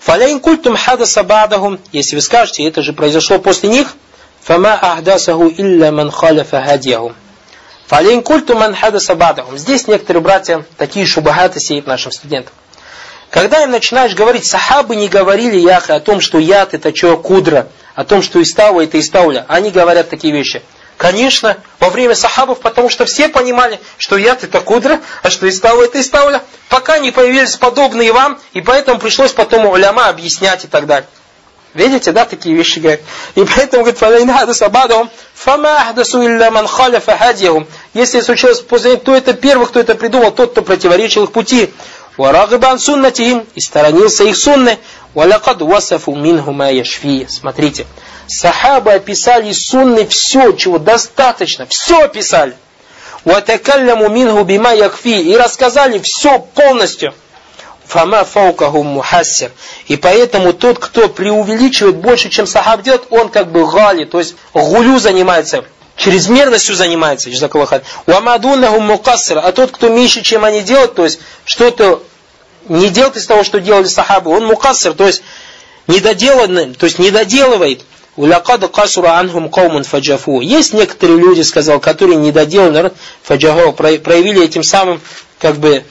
Фаляин 0.00 0.40
культум 0.40 0.76
хадаса 0.76 1.22
бадахум, 1.22 1.78
если 1.92 2.16
вы 2.16 2.22
скажете, 2.22 2.66
это 2.66 2.82
же 2.82 2.92
произошло 2.94 3.38
после 3.38 3.68
них, 3.68 3.94
фама 4.40 4.74
ахдасаху 4.74 5.48
илля 5.48 5.92
ман 5.92 6.10
халяфа 6.10 6.62
хадияхум. 6.62 7.14
Фаляин 7.86 8.22
культум 8.22 8.60
ман 8.60 8.74
хадаса 8.74 9.14
бадахум. 9.14 9.58
Здесь 9.58 9.86
некоторые 9.88 10.22
братья, 10.22 10.64
такие 10.78 11.04
шубахаты 11.04 11.60
сеют 11.60 11.86
нашим 11.86 12.12
студентам. 12.12 12.54
Когда 13.30 13.62
им 13.62 13.70
начинаешь 13.70 14.14
говорить, 14.14 14.44
сахабы 14.44 14.96
не 14.96 15.08
говорили 15.08 15.56
яхы 15.56 15.92
о 15.92 16.00
том, 16.00 16.20
что 16.20 16.38
яд 16.38 16.74
это 16.74 16.92
чего 16.92 17.16
кудра, 17.16 17.68
о 17.94 18.04
том, 18.04 18.22
что 18.22 18.42
истава 18.42 18.82
это 18.82 18.98
истауля, 18.98 19.46
они 19.48 19.70
говорят 19.70 20.10
такие 20.10 20.34
вещи. 20.34 20.62
Конечно, 20.96 21.56
во 21.78 21.90
время 21.90 22.14
сахабов, 22.14 22.60
потому 22.60 22.90
что 22.90 23.06
все 23.06 23.28
понимали, 23.28 23.80
что 23.98 24.18
яд 24.18 24.44
это 24.44 24.60
кудра, 24.60 25.00
а 25.22 25.30
что 25.30 25.48
истава 25.48 25.84
это 25.84 26.00
истауля, 26.00 26.42
пока 26.68 26.98
не 26.98 27.12
появились 27.12 27.56
подобные 27.56 28.12
вам, 28.12 28.38
и 28.52 28.60
поэтому 28.60 28.98
пришлось 28.98 29.32
потом 29.32 29.64
уляма 29.64 30.08
объяснять 30.08 30.64
и 30.64 30.66
так 30.66 30.86
далее. 30.86 31.08
Видите, 31.72 32.10
да, 32.10 32.24
такие 32.24 32.54
вещи 32.56 32.80
говорят. 32.80 33.00
И 33.36 33.44
поэтому 33.44 33.84
говорит, 33.84 33.98
«Фалайна 33.98 34.36
хадаса 34.36 34.70
фама 35.34 35.76
ахдасу 35.76 36.20
илля 36.20 36.50
ман 36.50 36.66
халяфа 36.66 37.16
хадьяхум». 37.16 37.66
Если 37.94 38.20
случилось 38.20 38.60
после 38.60 38.96
то 38.96 39.14
это 39.14 39.34
первый, 39.34 39.68
кто 39.68 39.78
это 39.78 39.94
придумал, 39.94 40.32
тот, 40.32 40.50
кто 40.50 40.62
противоречил 40.62 41.24
их 41.24 41.32
пути. 41.32 41.72
Варагибан 42.20 42.78
суннатихим 42.78 43.46
и 43.54 43.60
сторонился 43.62 44.24
их 44.24 44.36
сунны. 44.36 44.76
Валякад 45.14 45.62
васафу 45.62 46.14
минху 46.14 46.52
ма 46.52 46.70
яшфи. 46.70 47.26
Смотрите, 47.30 47.86
сахабы 48.26 48.92
описали 48.92 49.52
сунны 49.52 50.06
все, 50.06 50.52
чего 50.52 50.78
достаточно, 50.78 51.64
все 51.64 52.02
описали. 52.02 52.54
Ватакалляму 53.24 54.10
минху 54.10 54.44
бима 54.44 54.74
якфи. 54.74 55.22
И 55.30 55.34
рассказали 55.34 55.98
все 55.98 56.38
полностью. 56.38 57.14
Фама 57.86 58.24
фаукаху 58.24 58.82
мухассир. 58.82 59.50
И 59.86 59.96
поэтому 59.96 60.52
тот, 60.52 60.78
кто 60.78 61.08
преувеличивает 61.08 61.96
больше, 61.96 62.28
чем 62.28 62.46
сахаб 62.46 62.82
делает, 62.82 63.04
он 63.08 63.30
как 63.30 63.50
бы 63.50 63.66
гали, 63.66 64.04
то 64.04 64.18
есть 64.18 64.36
гулю 64.52 64.98
занимается 64.98 65.64
чрезмерностью 66.00 66.74
занимается, 66.74 67.28
Уамадунахум 68.06 68.84
мукассир, 68.84 69.38
а 69.38 69.52
тот, 69.52 69.70
кто 69.70 69.88
меньше, 69.88 70.22
чем 70.22 70.44
они 70.44 70.62
делают, 70.62 70.94
то 70.94 71.04
есть 71.04 71.20
что-то 71.44 72.02
не 72.68 72.88
делает 72.88 73.16
из 73.16 73.26
того, 73.26 73.44
что 73.44 73.60
делали 73.60 73.86
сахабы, 73.86 74.30
он 74.30 74.46
мукассир, 74.46 74.94
то 74.94 75.06
есть 75.06 75.22
недоделанный, 75.86 76.74
то 76.74 76.86
есть 76.86 76.98
недоделывает. 76.98 77.84
Улякада 78.16 78.68
касура 78.68 79.18
анхум 79.18 79.48
каумун 79.48 79.84
фаджафу. 79.84 80.40
Есть 80.40 80.74
некоторые 80.74 81.18
люди, 81.18 81.42
сказал, 81.42 81.80
которые 81.80 82.16
недоделанный 82.16 82.72
народ 82.72 82.94
фаджафу, 83.22 83.72
проявили 83.72 84.44
этим 84.44 84.62
самым, 84.62 85.00
как 85.38 85.56
бы, 85.56 85.84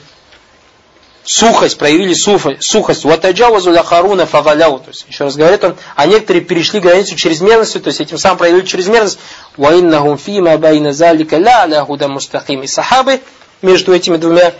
сухость, 1.23 1.77
проявили 1.77 2.13
сухость. 2.13 3.03
Ватаджавазу 3.03 3.71
ляхаруна 3.71 4.25
фагаляу. 4.25 4.79
То 4.79 4.89
есть, 4.89 5.05
еще 5.07 5.25
раз 5.25 5.35
говорит 5.35 5.63
он, 5.63 5.75
а 5.95 6.05
некоторые 6.05 6.43
перешли 6.43 6.79
границу 6.79 7.15
чрезмерностью, 7.15 7.81
то 7.81 7.87
есть 7.87 7.99
этим 7.99 8.17
самым 8.17 8.37
проявили 8.37 8.65
чрезмерность. 8.65 9.19
Ваиннахум 9.57 10.17
фима 10.17 10.57
байна 10.57 10.93
залика 10.93 11.37
ля 11.37 11.65
ля 11.65 11.83
худа 11.83 12.07
мустахим. 12.07 12.63
И 12.63 12.67
сахабы 12.67 13.21
между 13.61 13.93
этими 13.93 14.17
двумя, 14.17 14.53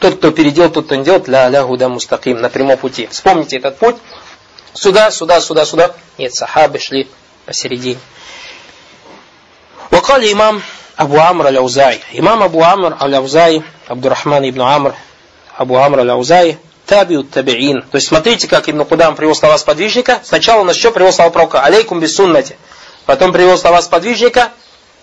тот, 0.00 0.16
кто 0.16 0.30
переделал, 0.30 0.70
тот, 0.70 0.86
кто 0.86 0.96
не 0.96 1.04
делает, 1.04 1.28
ля 1.28 1.48
ля 1.48 1.62
худа 1.62 1.88
мустахим, 1.88 2.40
на 2.40 2.50
прямом 2.50 2.76
пути. 2.76 3.08
Вспомните 3.10 3.58
этот 3.58 3.78
путь. 3.78 3.96
Сюда, 4.74 5.10
сюда, 5.10 5.40
сюда, 5.40 5.64
сюда. 5.64 5.94
Нет, 6.18 6.34
сахабы 6.34 6.78
шли 6.78 7.08
посередине. 7.46 7.98
وقال 9.90 10.30
имам 10.32 10.62
Абу 10.96 11.18
Амр 11.18 11.46
Аляузай. 11.46 12.02
Имам 12.12 12.42
Абу 12.42 12.62
Амр 12.62 12.96
Аляузай, 12.98 13.62
Абдурахман 13.86 14.48
ибн 14.48 14.62
Амр, 14.62 14.94
Абу 15.57 15.77
Амр 15.77 15.99
Аляузай, 15.99 16.57
табиут 16.85 17.29
табиин. 17.31 17.81
То 17.83 17.95
есть 17.95 18.07
смотрите, 18.07 18.47
как 18.47 18.69
Ибн 18.69 18.83
Кудам 18.85 19.15
привел 19.15 19.35
слова 19.35 19.57
сподвижника. 19.57 20.19
Сначала 20.23 20.61
у 20.61 20.63
нас 20.63 20.75
что 20.75 20.91
привел 20.91 21.13
слова 21.13 21.29
пророка? 21.29 21.61
Алейкум 21.61 21.99
бисуннати. 21.99 22.57
Потом 23.05 23.31
привел 23.31 23.57
слова 23.57 23.81
сподвижника. 23.81 24.49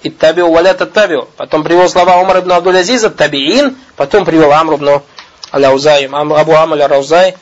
И 0.03 0.11
табиу 0.11 0.53
валят 0.53 0.79
табиу. 0.93 1.29
Потом 1.37 1.65
привел 1.65 1.89
слова 1.89 2.19
Умар 2.19 2.41
ибн 2.41 2.53
Абдул 2.53 2.77
Азиза, 2.77 3.11
табиин. 3.11 3.77
Потом 3.97 4.25
привел 4.25 4.53
Амр 4.53 4.75
ибн 4.75 5.03
Аляузай, 5.51 6.07
Абу 6.07 6.55
Амр 6.55 6.75
Аляузай, 6.75 7.37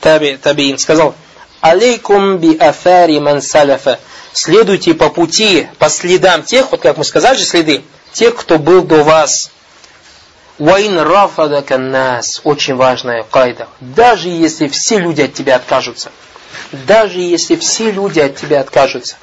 таби, 0.00 0.36
табиин. 0.36 0.78
Сказал, 0.78 1.14
алейкум 1.60 2.38
би 2.38 2.56
афари 2.56 3.18
ман 3.18 3.42
салафа. 3.42 3.98
Следуйте 4.32 4.94
по 4.94 5.08
пути, 5.08 5.68
по 5.78 5.88
следам 5.88 6.44
тех, 6.44 6.70
вот 6.70 6.80
как 6.80 6.96
мы 6.96 7.04
сказали 7.04 7.36
же 7.36 7.44
следы, 7.44 7.82
тех, 8.12 8.36
кто 8.36 8.58
был 8.58 8.82
до 8.82 9.02
вас. 9.02 9.50
Вайн 10.58 10.98
рафадака 10.98 11.78
нас. 11.78 12.40
Очень 12.42 12.74
важная 12.74 13.22
кайда. 13.22 13.68
Даже 13.80 14.28
если 14.28 14.66
все 14.66 14.98
люди 14.98 15.22
от 15.22 15.34
тебя 15.34 15.56
откажутся. 15.56 16.10
Даже 16.72 17.20
если 17.20 17.54
все 17.56 17.92
люди 17.92 18.18
от 18.18 18.36
тебя 18.36 18.60
откажутся. 18.60 19.16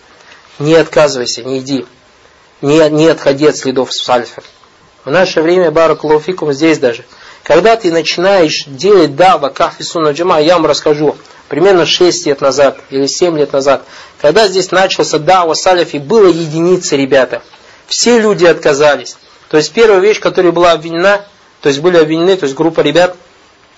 Не 0.60 0.76
отказывайся, 0.76 1.44
не 1.44 1.60
иди. 1.60 1.86
Не, 2.62 2.90
не 2.90 3.08
отходи 3.08 3.48
от 3.48 3.58
следов 3.58 3.94
сальфов. 3.94 4.46
В 5.04 5.12
наше 5.12 5.42
время, 5.42 5.72
баракулуфикум, 5.72 6.54
здесь 6.54 6.80
даже. 6.80 7.04
Когда 7.44 7.76
ты 7.76 7.92
начинаешь 7.92 8.64
делать 8.66 9.16
дава, 9.16 9.50
кафи 9.50 9.84
сунна 9.84 10.12
джама, 10.12 10.42
я 10.42 10.54
вам 10.54 10.66
расскажу, 10.66 11.18
примерно 11.50 11.86
6 11.86 12.26
лет 12.26 12.42
назад 12.42 12.80
или 12.90 13.06
7 13.06 13.38
лет 13.38 13.54
назад, 13.54 13.84
когда 14.22 14.48
здесь 14.48 14.72
начался 14.72 15.20
дава 15.20 15.54
салифи, 15.54 15.98
было 15.98 16.28
единицы 16.28 16.96
ребята. 16.96 17.44
Все 17.88 18.20
люди 18.20 18.46
отказались. 18.46 19.18
То 19.50 19.58
есть 19.58 19.74
первая 19.74 20.00
вещь, 20.00 20.20
которая 20.20 20.52
была 20.52 20.72
обвинена, 20.72 21.26
то 21.62 21.70
есть 21.70 21.82
были 21.82 21.98
обвинены, 21.98 22.36
то 22.36 22.46
есть 22.46 22.56
группа 22.56 22.82
ребят, 22.82 23.16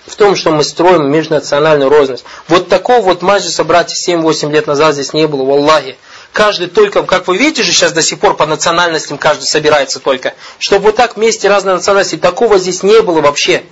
в 0.06 0.16
том, 0.16 0.36
что 0.36 0.50
мы 0.50 0.64
строим 0.64 1.10
межнациональную 1.10 1.90
розность. 1.90 2.24
Вот 2.48 2.68
такого 2.68 3.02
вот 3.02 3.22
маджиса, 3.22 3.64
братья, 3.64 3.94
7-8 3.94 4.50
лет 4.50 4.66
назад 4.66 4.94
здесь 4.94 5.12
не 5.12 5.26
было, 5.26 5.44
валлахи. 5.44 5.96
Каждый 6.32 6.68
только, 6.68 7.02
как 7.02 7.26
вы 7.26 7.36
видите 7.36 7.62
же 7.62 7.72
сейчас 7.72 7.92
до 7.92 8.02
сих 8.02 8.18
пор 8.18 8.36
по 8.36 8.46
национальностям 8.46 9.18
каждый 9.18 9.44
собирается 9.44 9.98
только. 9.98 10.34
Чтобы 10.58 10.86
вот 10.86 10.96
так 10.96 11.16
вместе 11.16 11.48
разные 11.48 11.74
национальности, 11.74 12.16
такого 12.16 12.58
здесь 12.58 12.82
не 12.82 13.00
было 13.00 13.20
вообще. 13.20 13.64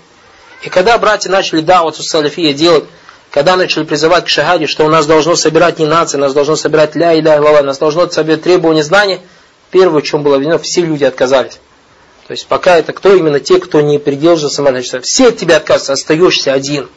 И 0.63 0.69
когда 0.69 0.99
братья 0.99 1.31
начали 1.31 1.61
да, 1.61 1.83
вот 1.83 1.97
салифия 1.97 2.53
делать, 2.53 2.85
когда 3.31 3.57
начали 3.57 3.85
призывать 3.85 4.25
к 4.25 4.29
шахаде, 4.29 4.67
что 4.67 4.85
у 4.85 4.89
нас 4.89 5.07
должно 5.07 5.37
собирать 5.37 5.79
не 5.79 5.87
нации, 5.87 6.17
нас 6.17 6.33
должно 6.33 6.57
собирать 6.57 6.95
ля 6.95 7.13
и 7.13 7.21
ля 7.21 7.63
нас 7.63 7.79
должно 7.79 8.09
собирать 8.09 8.43
требования 8.43 8.83
знания, 8.83 9.21
первое, 9.71 10.01
в 10.01 10.05
чем 10.05 10.23
было 10.23 10.37
обвинено, 10.37 10.59
все 10.59 10.81
люди 10.81 11.05
отказались. 11.05 11.59
То 12.27 12.33
есть 12.33 12.47
пока 12.49 12.77
это 12.77 12.93
кто 12.93 13.15
именно 13.15 13.39
те, 13.39 13.61
кто 13.61 13.81
не 13.81 13.99
придерживался 13.99 14.63
значит, 14.63 15.05
все 15.05 15.29
от 15.29 15.37
тебя 15.37 15.59
отказываются, 15.59 15.93
остаешься 15.93 16.53
один. 16.53 16.89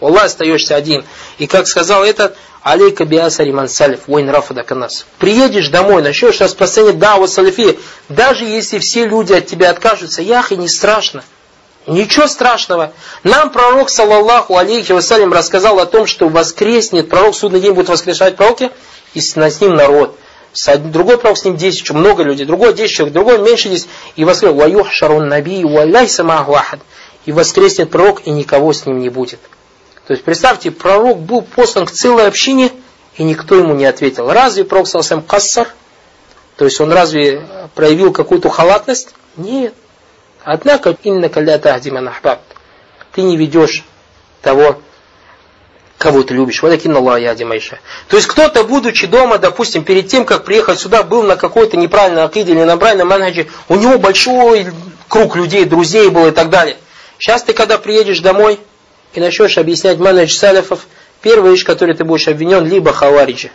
Аллах 0.00 0.24
остаешься 0.24 0.76
один. 0.76 1.04
И 1.38 1.46
как 1.48 1.66
сказал 1.66 2.04
этот, 2.04 2.36
алейка 2.62 3.04
биасари 3.04 3.50
мансалиф, 3.50 4.06
войн 4.06 4.30
рафада 4.30 4.62
канас. 4.62 5.06
Приедешь 5.18 5.70
домой, 5.70 6.02
начнешь 6.02 6.40
распространять 6.40 6.98
даву 6.98 7.26
салифи, 7.26 7.78
даже 8.08 8.44
если 8.44 8.78
все 8.78 9.06
люди 9.06 9.32
от 9.32 9.46
тебя 9.46 9.70
откажутся, 9.70 10.22
яхи 10.22 10.54
не 10.54 10.68
страшно. 10.68 11.24
Ничего 11.86 12.26
страшного. 12.26 12.92
Нам 13.24 13.50
пророк, 13.50 13.90
саллаллаху 13.90 14.56
алейхи 14.56 14.92
вассалям, 14.92 15.32
рассказал 15.32 15.80
о 15.80 15.86
том, 15.86 16.06
что 16.06 16.28
воскреснет, 16.28 17.08
пророк 17.08 17.34
судный 17.34 17.60
день 17.60 17.72
будет 17.72 17.88
воскрешать 17.88 18.36
пророки, 18.36 18.70
и 19.14 19.20
с 19.20 19.34
ним 19.36 19.74
народ 19.74 20.16
другой 20.78 21.18
пророк 21.18 21.38
с 21.38 21.44
ним 21.44 21.56
10 21.56 21.82
человек, 21.82 22.06
много 22.06 22.22
людей, 22.22 22.46
другой 22.46 22.74
10 22.74 22.94
человек, 22.94 23.14
другой 23.14 23.38
меньше 23.38 23.68
10, 23.68 23.88
и 24.16 24.24
воскрес, 24.24 24.52
ваюх 24.52 24.90
шарун 24.90 25.28
наби, 25.28 25.64
валяй 25.64 26.08
самаху 26.08 26.56
и 27.26 27.32
воскреснет 27.32 27.90
пророк, 27.90 28.26
и 28.26 28.30
никого 28.30 28.72
с 28.72 28.86
ним 28.86 29.00
не 29.00 29.08
будет. 29.08 29.40
То 30.06 30.12
есть, 30.12 30.24
представьте, 30.24 30.70
пророк 30.70 31.18
был 31.18 31.42
послан 31.42 31.86
к 31.86 31.90
целой 31.90 32.28
общине, 32.28 32.70
и 33.16 33.24
никто 33.24 33.56
ему 33.56 33.74
не 33.74 33.84
ответил. 33.84 34.30
Разве 34.30 34.64
пророк 34.64 34.86
сам 34.86 35.22
кассар? 35.22 35.68
То 36.56 36.64
есть, 36.64 36.80
он 36.80 36.92
разве 36.92 37.42
проявил 37.74 38.12
какую-то 38.12 38.48
халатность? 38.48 39.14
Нет. 39.36 39.74
Однако, 40.44 40.96
инна 41.02 41.28
калля 41.28 41.58
тахдима 41.58 42.14
Ты 43.12 43.22
не 43.22 43.36
ведешь 43.36 43.84
того, 44.42 44.80
кого 45.98 46.22
ты 46.22 46.34
любишь. 46.34 46.62
Валякин 46.62 46.94
Аллах 46.96 47.20
яди 47.20 47.44
майша. 47.44 47.78
То 48.08 48.16
есть 48.16 48.28
кто-то, 48.28 48.64
будучи 48.64 49.06
дома, 49.06 49.38
допустим, 49.38 49.84
перед 49.84 50.08
тем, 50.08 50.24
как 50.24 50.44
приехать 50.44 50.78
сюда, 50.78 51.02
был 51.02 51.22
на 51.22 51.36
какой-то 51.36 51.76
неправильной 51.76 52.24
акиде 52.24 52.52
или 52.52 52.64
на 52.64 52.76
правильном 52.76 53.08
манхаджи, 53.08 53.48
у 53.68 53.76
него 53.76 53.98
большой 53.98 54.66
круг 55.08 55.36
людей, 55.36 55.64
друзей 55.64 56.08
был 56.10 56.26
и 56.26 56.32
так 56.32 56.50
далее. 56.50 56.76
Сейчас 57.18 57.42
ты, 57.42 57.54
когда 57.54 57.78
приедешь 57.78 58.20
домой 58.20 58.60
и 59.14 59.20
начнешь 59.20 59.56
объяснять 59.56 59.98
манхадж 59.98 60.32
салифов, 60.32 60.86
первая 61.22 61.52
вещь, 61.52 61.64
которой 61.64 61.94
ты 61.94 62.04
будешь 62.04 62.28
обвинен, 62.28 62.66
либо 62.66 62.92
хавариджи, 62.92 63.50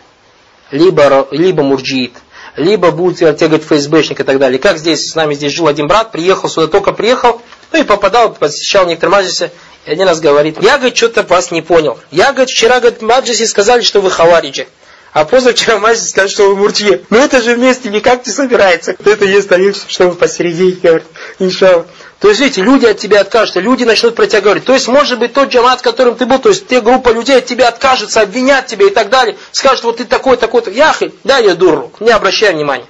либо, 0.72 1.28
либо 1.30 1.62
мурджиит, 1.62 2.14
либо 2.56 2.90
будет 2.90 3.18
тебе 3.18 3.48
говорить 3.48 3.66
ФСБшник 3.66 4.20
и 4.20 4.24
так 4.24 4.38
далее. 4.38 4.58
Как 4.58 4.78
здесь, 4.78 5.10
с 5.10 5.14
нами 5.14 5.34
здесь 5.34 5.52
жил 5.52 5.68
один 5.68 5.86
брат, 5.86 6.10
приехал 6.10 6.48
сюда, 6.48 6.66
только 6.66 6.92
приехал, 6.92 7.40
ну 7.72 7.80
и 7.80 7.84
попадал, 7.84 8.34
посещал 8.34 8.86
некоторые 8.86 9.18
маджисы, 9.18 9.52
и 9.84 9.90
один 9.90 10.06
раз 10.06 10.20
говорит, 10.20 10.62
я, 10.62 10.76
говорит, 10.76 10.96
что-то 10.96 11.22
вас 11.22 11.50
не 11.50 11.60
понял. 11.60 11.98
Я, 12.10 12.32
говорит, 12.32 12.50
вчера, 12.50 12.78
говорит, 12.78 13.00
в 13.00 13.04
Маджисе 13.04 13.46
сказали, 13.46 13.82
что 13.82 14.00
вы 14.00 14.10
хавариджи. 14.10 14.68
А 15.12 15.24
позавчера 15.24 15.76
в 15.76 15.80
Маджисе 15.80 16.08
сказали, 16.08 16.30
что 16.30 16.48
вы 16.48 16.56
муртье. 16.56 17.02
Но 17.10 17.18
это 17.18 17.42
же 17.42 17.56
вместе 17.56 17.88
никак 17.88 18.24
не 18.24 18.32
собирается. 18.32 18.94
Это 19.04 19.24
есть 19.24 19.50
они, 19.50 19.72
что 19.72 20.08
вы 20.08 20.14
посередине, 20.14 20.78
говорит, 20.80 21.04
иншалла. 21.38 21.86
То 22.20 22.28
есть, 22.28 22.40
видите, 22.40 22.62
люди 22.62 22.86
от 22.86 22.98
тебя 22.98 23.20
откажутся, 23.20 23.58
люди 23.58 23.82
начнут 23.82 24.14
про 24.14 24.28
тебя 24.28 24.40
говорить. 24.40 24.64
То 24.64 24.72
есть, 24.72 24.86
может 24.86 25.18
быть, 25.18 25.32
тот 25.32 25.48
джамат, 25.48 25.80
в 25.80 25.82
котором 25.82 26.14
ты 26.14 26.24
был, 26.24 26.38
то 26.38 26.50
есть, 26.50 26.68
те 26.68 26.80
группа 26.80 27.08
людей 27.08 27.38
от 27.38 27.46
тебя 27.46 27.66
откажутся, 27.66 28.20
обвинят 28.20 28.68
тебя 28.68 28.86
и 28.86 28.90
так 28.90 29.10
далее. 29.10 29.36
Скажут, 29.50 29.82
вот 29.82 29.96
ты 29.96 30.04
такой, 30.04 30.36
такой-то. 30.36 30.70
Яхи, 30.70 31.12
да, 31.24 31.38
я 31.38 31.56
дуру, 31.56 31.92
не 31.98 32.12
обращай 32.12 32.54
внимания. 32.54 32.86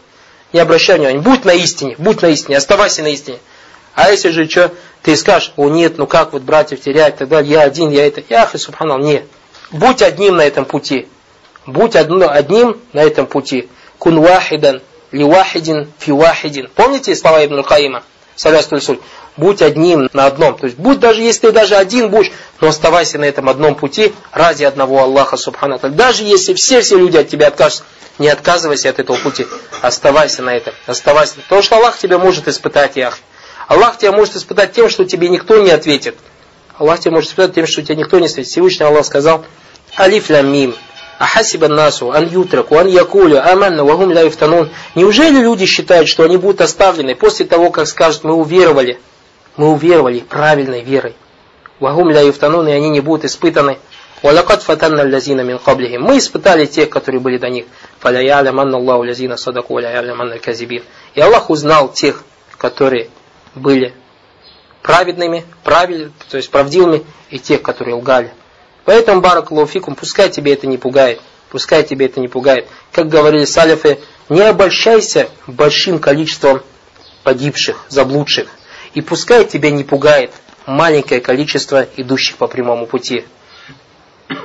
Не 0.52 0.60
обращай 0.60 0.98
внимания. 0.98 1.20
Будь 1.20 1.46
на 1.46 1.54
истине, 1.54 1.94
будь 1.96 2.20
на 2.20 2.26
истине, 2.26 2.58
оставайся 2.58 3.02
на 3.02 3.08
истине. 3.08 3.38
А 3.94 4.10
если 4.10 4.30
же 4.30 4.48
что, 4.48 4.72
ты 5.02 5.16
скажешь, 5.16 5.52
о 5.56 5.68
нет, 5.68 5.98
ну 5.98 6.06
как 6.06 6.32
вот 6.32 6.42
братьев 6.42 6.80
терять, 6.80 7.16
тогда 7.16 7.40
я 7.40 7.62
один, 7.62 7.90
я 7.90 8.06
это. 8.06 8.22
Яхи, 8.28 8.56
субханал, 8.56 8.98
нет. 8.98 9.24
Будь 9.70 10.02
одним 10.02 10.36
на 10.36 10.42
этом 10.42 10.64
пути. 10.64 11.08
Будь 11.66 11.96
одним 11.96 12.80
на 12.92 13.00
этом 13.00 13.26
пути. 13.26 13.68
Кун 13.98 14.20
вахидан, 14.20 14.80
ли 15.10 15.24
вахидин, 15.24 15.92
фи 15.98 16.12
вахидин. 16.12 16.70
Помните 16.74 17.14
слова 17.16 17.44
Ибн 17.44 17.62
Каима? 17.62 18.02
Салястуль. 18.36 18.98
Будь 19.36 19.62
одним 19.62 20.08
на 20.12 20.26
одном. 20.26 20.56
То 20.58 20.66
есть 20.66 20.76
будь 20.78 21.00
даже 21.00 21.22
если 21.22 21.46
ты 21.48 21.52
даже 21.52 21.74
один 21.74 22.10
будешь, 22.10 22.30
но 22.60 22.68
оставайся 22.68 23.18
на 23.18 23.24
этом 23.24 23.48
одном 23.48 23.74
пути 23.74 24.12
ради 24.30 24.64
одного 24.64 25.02
Аллаха 25.02 25.36
Субхану 25.36 25.78
Даже 25.82 26.22
если 26.22 26.54
все-все 26.54 26.98
люди 26.98 27.16
от 27.16 27.28
тебя 27.28 27.48
откажутся, 27.48 27.84
не 28.18 28.28
отказывайся 28.28 28.90
от 28.90 28.98
этого 28.98 29.16
пути. 29.16 29.46
Оставайся 29.80 30.42
на 30.42 30.54
этом. 30.54 30.74
Оставайся. 30.86 31.36
Потому 31.36 31.62
что 31.62 31.76
Аллах 31.76 31.98
тебя 31.98 32.18
может 32.18 32.46
испытать, 32.46 32.96
Яхи. 32.96 33.20
Аллах 33.68 33.98
тебя 33.98 34.12
может 34.12 34.36
испытать 34.36 34.72
тем, 34.72 34.88
что 34.88 35.04
тебе 35.04 35.28
никто 35.28 35.58
не 35.58 35.70
ответит. 35.70 36.16
Аллах 36.78 37.00
тебя 37.00 37.12
может 37.12 37.30
испытать 37.30 37.54
тем, 37.54 37.66
что 37.66 37.82
тебе 37.82 37.96
никто 37.96 38.18
не 38.18 38.26
ответит. 38.26 38.50
Всевышний 38.50 38.84
Аллах 38.84 39.04
сказал, 39.04 39.44
Алиф 39.98 40.30
лям 40.30 40.52
мим. 40.52 40.74
Ахасиба 41.18 41.68
насу, 41.68 42.10
ан 42.10 42.26
ютраку, 42.26 42.76
ан 42.76 42.88
якулю, 42.88 43.40
аманна, 43.40 43.84
вагум 43.84 44.10
ля. 44.10 44.24
Неужели 44.96 45.40
люди 45.40 45.66
считают, 45.66 46.08
что 46.08 46.24
они 46.24 46.36
будут 46.36 46.60
оставлены 46.60 47.14
после 47.14 47.46
того, 47.46 47.70
как 47.70 47.86
скажут, 47.86 48.24
мы 48.24 48.34
уверовали, 48.34 48.98
мы 49.56 49.70
уверовали 49.70 50.18
правильной 50.18 50.82
верой. 50.82 51.14
Вагум 51.78 52.10
ля 52.10 52.22
юфтанун, 52.22 52.66
и 52.66 52.72
они 52.72 52.90
не 52.90 53.00
будут 53.00 53.24
испытаны. 53.24 53.78
Валакад 54.22 54.62
фатанна 54.62 55.02
лязина 55.02 55.42
мин 55.42 55.58
каблихим. 55.58 56.02
Мы 56.02 56.18
испытали 56.18 56.66
тех, 56.66 56.88
которые 56.90 57.20
были 57.20 57.38
до 57.38 57.48
них. 57.48 57.66
Фаля 57.98 58.20
ялям 58.20 58.58
анна 58.58 58.78
Аллаху 58.78 59.02
лязина 59.02 59.36
садаку, 59.36 59.78
ля 59.78 59.90
ялям 59.92 60.20
анна 60.20 60.38
казибин. 60.38 60.82
И 61.14 61.20
Аллах 61.20 61.50
узнал 61.50 61.92
тех, 61.92 62.24
которые 62.56 63.10
были 63.54 63.94
праведными, 64.82 65.44
правиль, 65.64 66.10
то 66.28 66.36
есть 66.36 66.50
правдивыми, 66.50 67.04
и 67.30 67.38
тех, 67.38 67.62
которые 67.62 67.94
лгали. 67.94 68.32
Поэтому, 68.84 69.20
барак 69.20 69.50
лауфикум, 69.50 69.94
пускай 69.94 70.28
тебе 70.28 70.52
это 70.52 70.66
не 70.66 70.76
пугает, 70.76 71.20
пускай 71.50 71.82
тебе 71.82 72.06
это 72.06 72.20
не 72.20 72.28
пугает. 72.28 72.68
Как 72.90 73.08
говорили 73.08 73.44
салифы, 73.44 73.98
не 74.28 74.42
обольщайся 74.42 75.28
большим 75.46 75.98
количеством 75.98 76.62
погибших, 77.22 77.86
заблудших. 77.88 78.48
И 78.94 79.00
пускай 79.00 79.44
тебя 79.44 79.70
не 79.70 79.84
пугает 79.84 80.32
маленькое 80.66 81.20
количество 81.20 81.86
идущих 81.96 82.36
по 82.36 82.48
прямому 82.48 82.86
пути. 82.86 83.24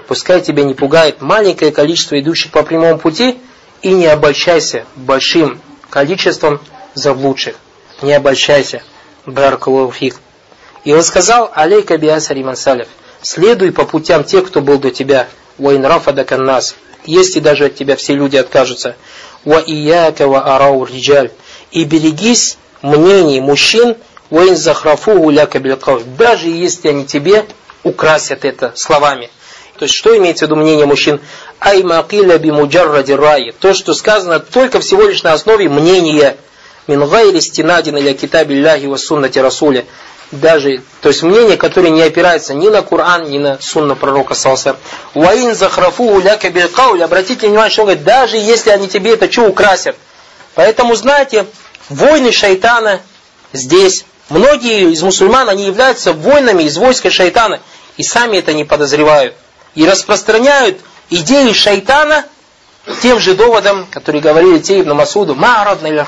Пускай 0.08 0.42
тебя 0.42 0.64
не 0.64 0.74
пугает 0.74 1.22
маленькое 1.22 1.72
количество 1.72 2.20
идущих 2.20 2.52
по 2.52 2.64
прямому 2.64 3.00
пути, 3.00 3.40
и 3.82 3.94
не 3.94 4.08
обольщайся 4.08 4.86
большим 4.96 5.62
количеством 5.90 6.60
заблудших. 6.94 7.56
Не 8.02 8.14
обольщайся. 8.14 8.82
Баракалуфик. 9.28 10.16
И 10.84 10.94
он 10.94 11.04
сказал, 11.04 11.52
алейка 11.54 11.98
биасари 11.98 12.44
мансалев, 12.44 12.88
следуй 13.22 13.72
по 13.72 13.86
путям 13.86 14.24
тех, 14.24 14.48
кто 14.48 14.62
был 14.62 14.80
до 14.80 14.90
тебя. 14.90 15.28
Вайн 15.58 15.86
рафада 15.86 16.24
каннас. 16.24 16.76
Если 17.06 17.40
даже 17.40 17.66
от 17.66 17.76
тебя 17.76 17.96
все 17.96 18.14
люди 18.14 18.38
откажутся. 18.38 18.96
Ва 19.44 19.62
ияка 19.66 20.28
ва 20.28 20.56
арау 20.56 20.86
риджаль. 20.86 21.32
И 21.72 21.84
берегись 21.84 22.58
мнений 22.82 23.42
мужчин, 23.42 23.98
вайн 24.30 24.56
захрафу 24.56 25.12
уляка 25.12 25.60
билкав. 25.60 26.04
Даже 26.18 26.48
если 26.48 26.90
они 26.90 27.06
тебе 27.06 27.46
украсят 27.84 28.46
это 28.46 28.74
словами. 28.76 29.30
То 29.78 29.84
есть, 29.84 29.96
что 29.96 30.18
имеется 30.18 30.46
в 30.46 30.50
виду 30.50 30.60
мнение 30.60 30.86
мужчин? 30.86 31.20
Ай 31.60 31.84
макиля 31.84 32.38
би 32.38 32.52
муджарради 32.52 33.14
раи. 33.14 33.52
То, 33.52 33.74
что 33.74 33.94
сказано 33.94 34.40
только 34.40 34.80
всего 34.80 35.04
лишь 35.04 35.24
на 35.24 35.34
основе 35.34 35.70
мнения. 35.70 36.38
Мин 36.88 37.08
гайри 37.08 37.42
стинадин 37.42 37.98
или 37.98 38.14
китаби 38.14 38.56
ляхи 38.56 38.86
ва 38.86 38.98
суннати 38.98 39.40
расуля 39.40 39.86
даже, 40.32 40.82
то 41.02 41.10
есть 41.10 41.24
мнение, 41.24 41.58
которое 41.58 41.90
не 41.90 42.02
опирается 42.02 42.54
ни 42.54 42.68
на 42.68 42.82
Коран, 42.82 43.30
ни 43.30 43.38
на 43.38 43.60
сунна 43.62 43.96
пророка 43.96 44.34
Салса. 44.34 44.76
Уаин 45.14 45.56
захрафу 45.56 46.04
уляка 46.04 46.50
билкауль. 46.50 47.04
Обратите 47.04 47.48
внимание, 47.48 47.72
что 47.72 47.84
он 47.84 47.88
говорит, 47.88 48.04
даже 48.04 48.38
если 48.38 48.72
они 48.72 48.88
тебе 48.88 49.14
это 49.14 49.32
что 49.32 49.44
украсят. 49.44 49.96
Поэтому, 50.56 50.96
знаете, 50.96 51.46
войны 51.90 52.32
шайтана 52.32 53.00
здесь. 53.54 54.06
Многие 54.30 54.92
из 54.92 55.02
мусульман, 55.02 55.48
они 55.48 55.66
являются 55.66 56.12
воинами 56.12 56.64
из 56.64 56.78
войска 56.78 57.10
шайтана. 57.10 57.62
И 57.96 58.04
сами 58.04 58.38
это 58.38 58.52
не 58.52 58.66
подозревают. 58.66 59.34
И 59.76 59.88
распространяют 59.88 60.80
идеи 61.10 61.54
шайтана 61.54 62.26
тем 63.02 63.20
же 63.20 63.34
доводом, 63.36 63.88
которые 63.90 64.22
говорили 64.22 64.60
те 64.60 64.82
Ибн 64.82 64.94
Масуду, 64.94 65.36
«Мa'арадна 65.36 65.88
иль 65.88 66.04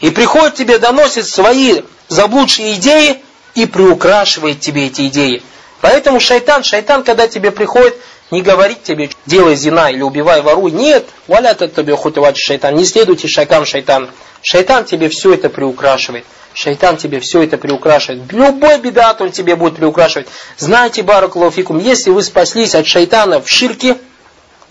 И 0.00 0.10
приходит 0.10 0.54
тебе, 0.54 0.78
доносит 0.78 1.26
свои 1.26 1.82
заблудшие 2.08 2.74
идеи, 2.74 3.22
и 3.56 3.66
приукрашивает 3.66 4.60
тебе 4.60 4.86
эти 4.86 5.08
идеи. 5.08 5.42
Поэтому 5.80 6.20
шайтан, 6.20 6.62
шайтан, 6.62 7.02
когда 7.02 7.26
тебе 7.26 7.50
приходит, 7.50 7.96
не 8.30 8.42
говорит 8.42 8.82
тебе, 8.82 9.10
делай 9.24 9.56
зина 9.56 9.90
или 9.90 10.02
убивай, 10.02 10.42
воруй. 10.42 10.70
Нет, 10.70 11.06
валят 11.26 11.62
это 11.62 11.82
тебе 11.82 11.96
хутывать 11.96 12.36
шайтан. 12.36 12.74
Не 12.74 12.84
следуйте 12.84 13.28
шагам 13.28 13.64
шайтана. 13.64 14.10
Шайтан 14.42 14.84
тебе 14.84 15.08
все 15.08 15.34
это 15.34 15.48
приукрашивает. 15.48 16.24
Шайтан 16.52 16.96
тебе 16.96 17.20
все 17.20 17.42
это 17.42 17.56
приукрашивает. 17.56 18.30
Любой 18.32 18.78
бедат 18.78 19.20
он 19.20 19.30
тебе 19.30 19.56
будет 19.56 19.76
приукрашивать. 19.76 20.26
Знаете, 20.58 21.02
баракулуфикум, 21.02 21.78
если 21.78 22.10
вы 22.10 22.22
спаслись 22.22 22.74
от 22.74 22.86
шайтана 22.86 23.40
в 23.40 23.48
ширке, 23.48 23.96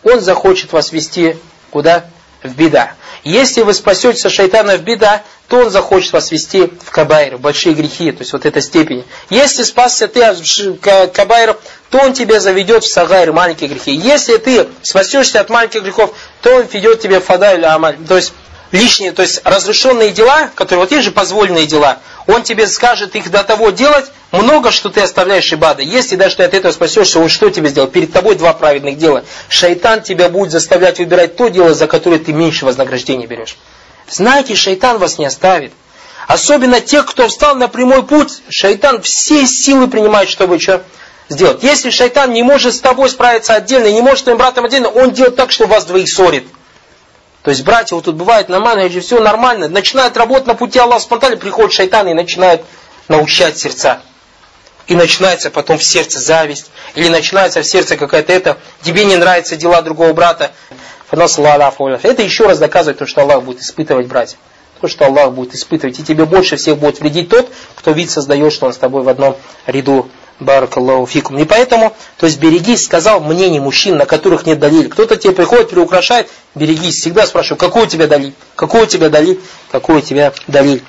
он 0.03 0.21
захочет 0.21 0.73
вас 0.73 0.91
вести 0.91 1.37
куда? 1.71 2.05
В 2.45 2.55
беда. 2.55 2.93
Если 3.23 3.61
вы 3.61 3.73
спасетесь 3.73 4.25
от 4.25 4.31
шайтана 4.31 4.77
в 4.77 4.81
беда, 4.81 5.23
то 5.47 5.57
он 5.57 5.69
захочет 5.69 6.13
вас 6.13 6.31
вести 6.31 6.71
в 6.83 6.91
кабайр, 6.91 7.37
в 7.37 7.41
большие 7.41 7.73
грехи, 7.73 8.11
то 8.11 8.19
есть 8.19 8.33
вот 8.33 8.45
эта 8.45 8.61
степень. 8.61 9.03
Если 9.29 9.63
спасся 9.63 10.07
ты 10.07 10.23
от 10.23 10.37
кабайров, 11.11 11.57
то 11.89 11.99
он 11.99 12.13
тебя 12.13 12.39
заведет 12.39 12.83
в 12.83 12.91
сагайр, 12.91 13.31
маленькие 13.31 13.69
грехи. 13.69 13.93
Если 13.93 14.37
ты 14.37 14.67
спасешься 14.81 15.39
от 15.39 15.49
маленьких 15.49 15.83
грехов, 15.83 16.15
то 16.41 16.55
он 16.55 16.67
ведет 16.71 17.01
тебя 17.01 17.19
в 17.19 17.23
фада 17.23 17.53
или 17.53 17.65
амаль. 17.65 17.97
То 18.07 18.15
есть 18.15 18.33
лишние, 18.71 19.11
то 19.11 19.21
есть 19.21 19.41
разрешенные 19.43 20.11
дела, 20.11 20.49
которые 20.55 20.83
вот 20.85 20.91
есть 20.91 21.05
же 21.05 21.11
позволенные 21.11 21.65
дела, 21.65 21.99
он 22.27 22.43
тебе 22.43 22.67
скажет 22.67 23.15
их 23.15 23.31
до 23.31 23.43
того 23.43 23.69
делать, 23.71 24.05
много, 24.41 24.71
что 24.71 24.89
ты 24.89 25.01
оставляешь 25.01 25.51
ибада. 25.51 25.81
Если 25.81 26.15
даже 26.15 26.37
ты 26.37 26.43
от 26.43 26.53
этого 26.53 26.71
спасешься, 26.71 27.19
он 27.19 27.29
что 27.29 27.49
тебе 27.49 27.69
сделал? 27.69 27.87
Перед 27.87 28.11
тобой 28.13 28.35
два 28.35 28.53
праведных 28.53 28.97
дела. 28.97 29.23
Шайтан 29.49 30.01
тебя 30.01 30.29
будет 30.29 30.51
заставлять 30.51 30.99
выбирать 30.99 31.35
то 31.35 31.47
дело, 31.49 31.73
за 31.73 31.87
которое 31.87 32.19
ты 32.19 32.33
меньше 32.33 32.65
вознаграждения 32.65 33.27
берешь. 33.27 33.57
Знаете, 34.07 34.55
шайтан 34.55 34.97
вас 34.97 35.17
не 35.17 35.25
оставит. 35.25 35.73
Особенно 36.27 36.81
тех, 36.81 37.05
кто 37.05 37.27
встал 37.27 37.55
на 37.55 37.67
прямой 37.67 38.03
путь, 38.03 38.41
шайтан 38.49 39.01
все 39.01 39.45
силы 39.45 39.87
принимает, 39.87 40.29
чтобы 40.29 40.59
что 40.59 40.83
сделать. 41.29 41.63
Если 41.63 41.89
шайтан 41.89 42.31
не 42.33 42.43
может 42.43 42.73
с 42.73 42.79
тобой 42.79 43.09
справиться 43.09 43.53
отдельно, 43.53 43.91
не 43.91 44.01
может 44.01 44.19
с 44.19 44.23
твоим 44.23 44.37
братом 44.37 44.65
отдельно, 44.65 44.89
он 44.89 45.11
делает 45.11 45.35
так, 45.35 45.51
что 45.51 45.67
вас 45.67 45.85
двоих 45.85 46.09
ссорит. 46.09 46.47
То 47.43 47.51
есть 47.51 47.63
братья 47.63 47.95
вот 47.95 48.05
тут 48.05 48.15
бывает 48.15 48.49
манеже, 48.49 49.01
все 49.01 49.19
нормально, 49.19 49.67
начинают 49.67 50.17
работать 50.17 50.47
на 50.47 50.55
пути 50.55 50.79
Аллаха 50.79 51.01
спонтанно, 51.01 51.37
приходит 51.37 51.73
шайтан 51.73 52.07
и 52.07 52.13
начинает 52.13 52.63
научать 53.07 53.57
сердца. 53.59 54.01
И 54.87 54.95
начинается 54.95 55.49
потом 55.49 55.77
в 55.77 55.83
сердце 55.83 56.19
зависть, 56.19 56.69
или 56.93 57.09
начинается 57.09 57.61
в 57.61 57.65
сердце 57.65 57.97
какая-то 57.97 58.31
это, 58.33 58.57
тебе 58.83 59.05
не 59.05 59.15
нравятся 59.15 59.55
дела 59.55 59.81
другого 59.81 60.13
брата. 60.13 60.51
Это 61.11 62.21
еще 62.21 62.45
раз 62.45 62.59
доказывает 62.59 62.99
то, 62.99 63.07
что 63.07 63.21
Аллах 63.21 63.43
будет 63.43 63.61
испытывать 63.61 64.07
братьев. 64.07 64.37
То, 64.81 64.87
что 64.87 65.05
Аллах 65.05 65.31
будет 65.31 65.55
испытывать. 65.55 65.99
И 65.99 66.03
тебе 66.03 66.25
больше 66.25 66.57
всех 66.57 66.77
будет 66.77 66.99
вредить 66.99 67.29
тот, 67.29 67.49
кто 67.75 67.91
вид 67.91 68.09
создает, 68.09 68.53
что 68.53 68.67
он 68.67 68.73
с 68.73 68.77
тобой 68.77 69.03
в 69.03 69.09
одном 69.09 69.37
ряду. 69.65 70.09
Баракаллаху 70.39 71.05
фикум. 71.05 71.37
И 71.37 71.45
поэтому, 71.45 71.95
то 72.17 72.25
есть 72.25 72.39
берегись, 72.39 72.83
сказал 72.83 73.21
мнение 73.21 73.61
мужчин, 73.61 73.95
на 73.95 74.05
которых 74.05 74.45
нет 74.45 74.59
далили. 74.59 74.89
Кто-то 74.89 75.15
тебе 75.15 75.31
приходит, 75.31 75.69
приукрашает, 75.69 76.29
берегись. 76.55 76.99
Всегда 76.99 77.25
спрашиваю, 77.25 77.57
какой 77.57 77.83
у 77.83 77.85
тебя 77.85 78.07
далиль? 78.07 78.33
Какой 78.55 78.81
у 78.83 78.85
тебя 78.85 79.09
далиль? 79.09 79.39
Какой 79.71 79.99
у 79.99 80.01
тебя 80.01 80.33
далиль? 80.47 80.83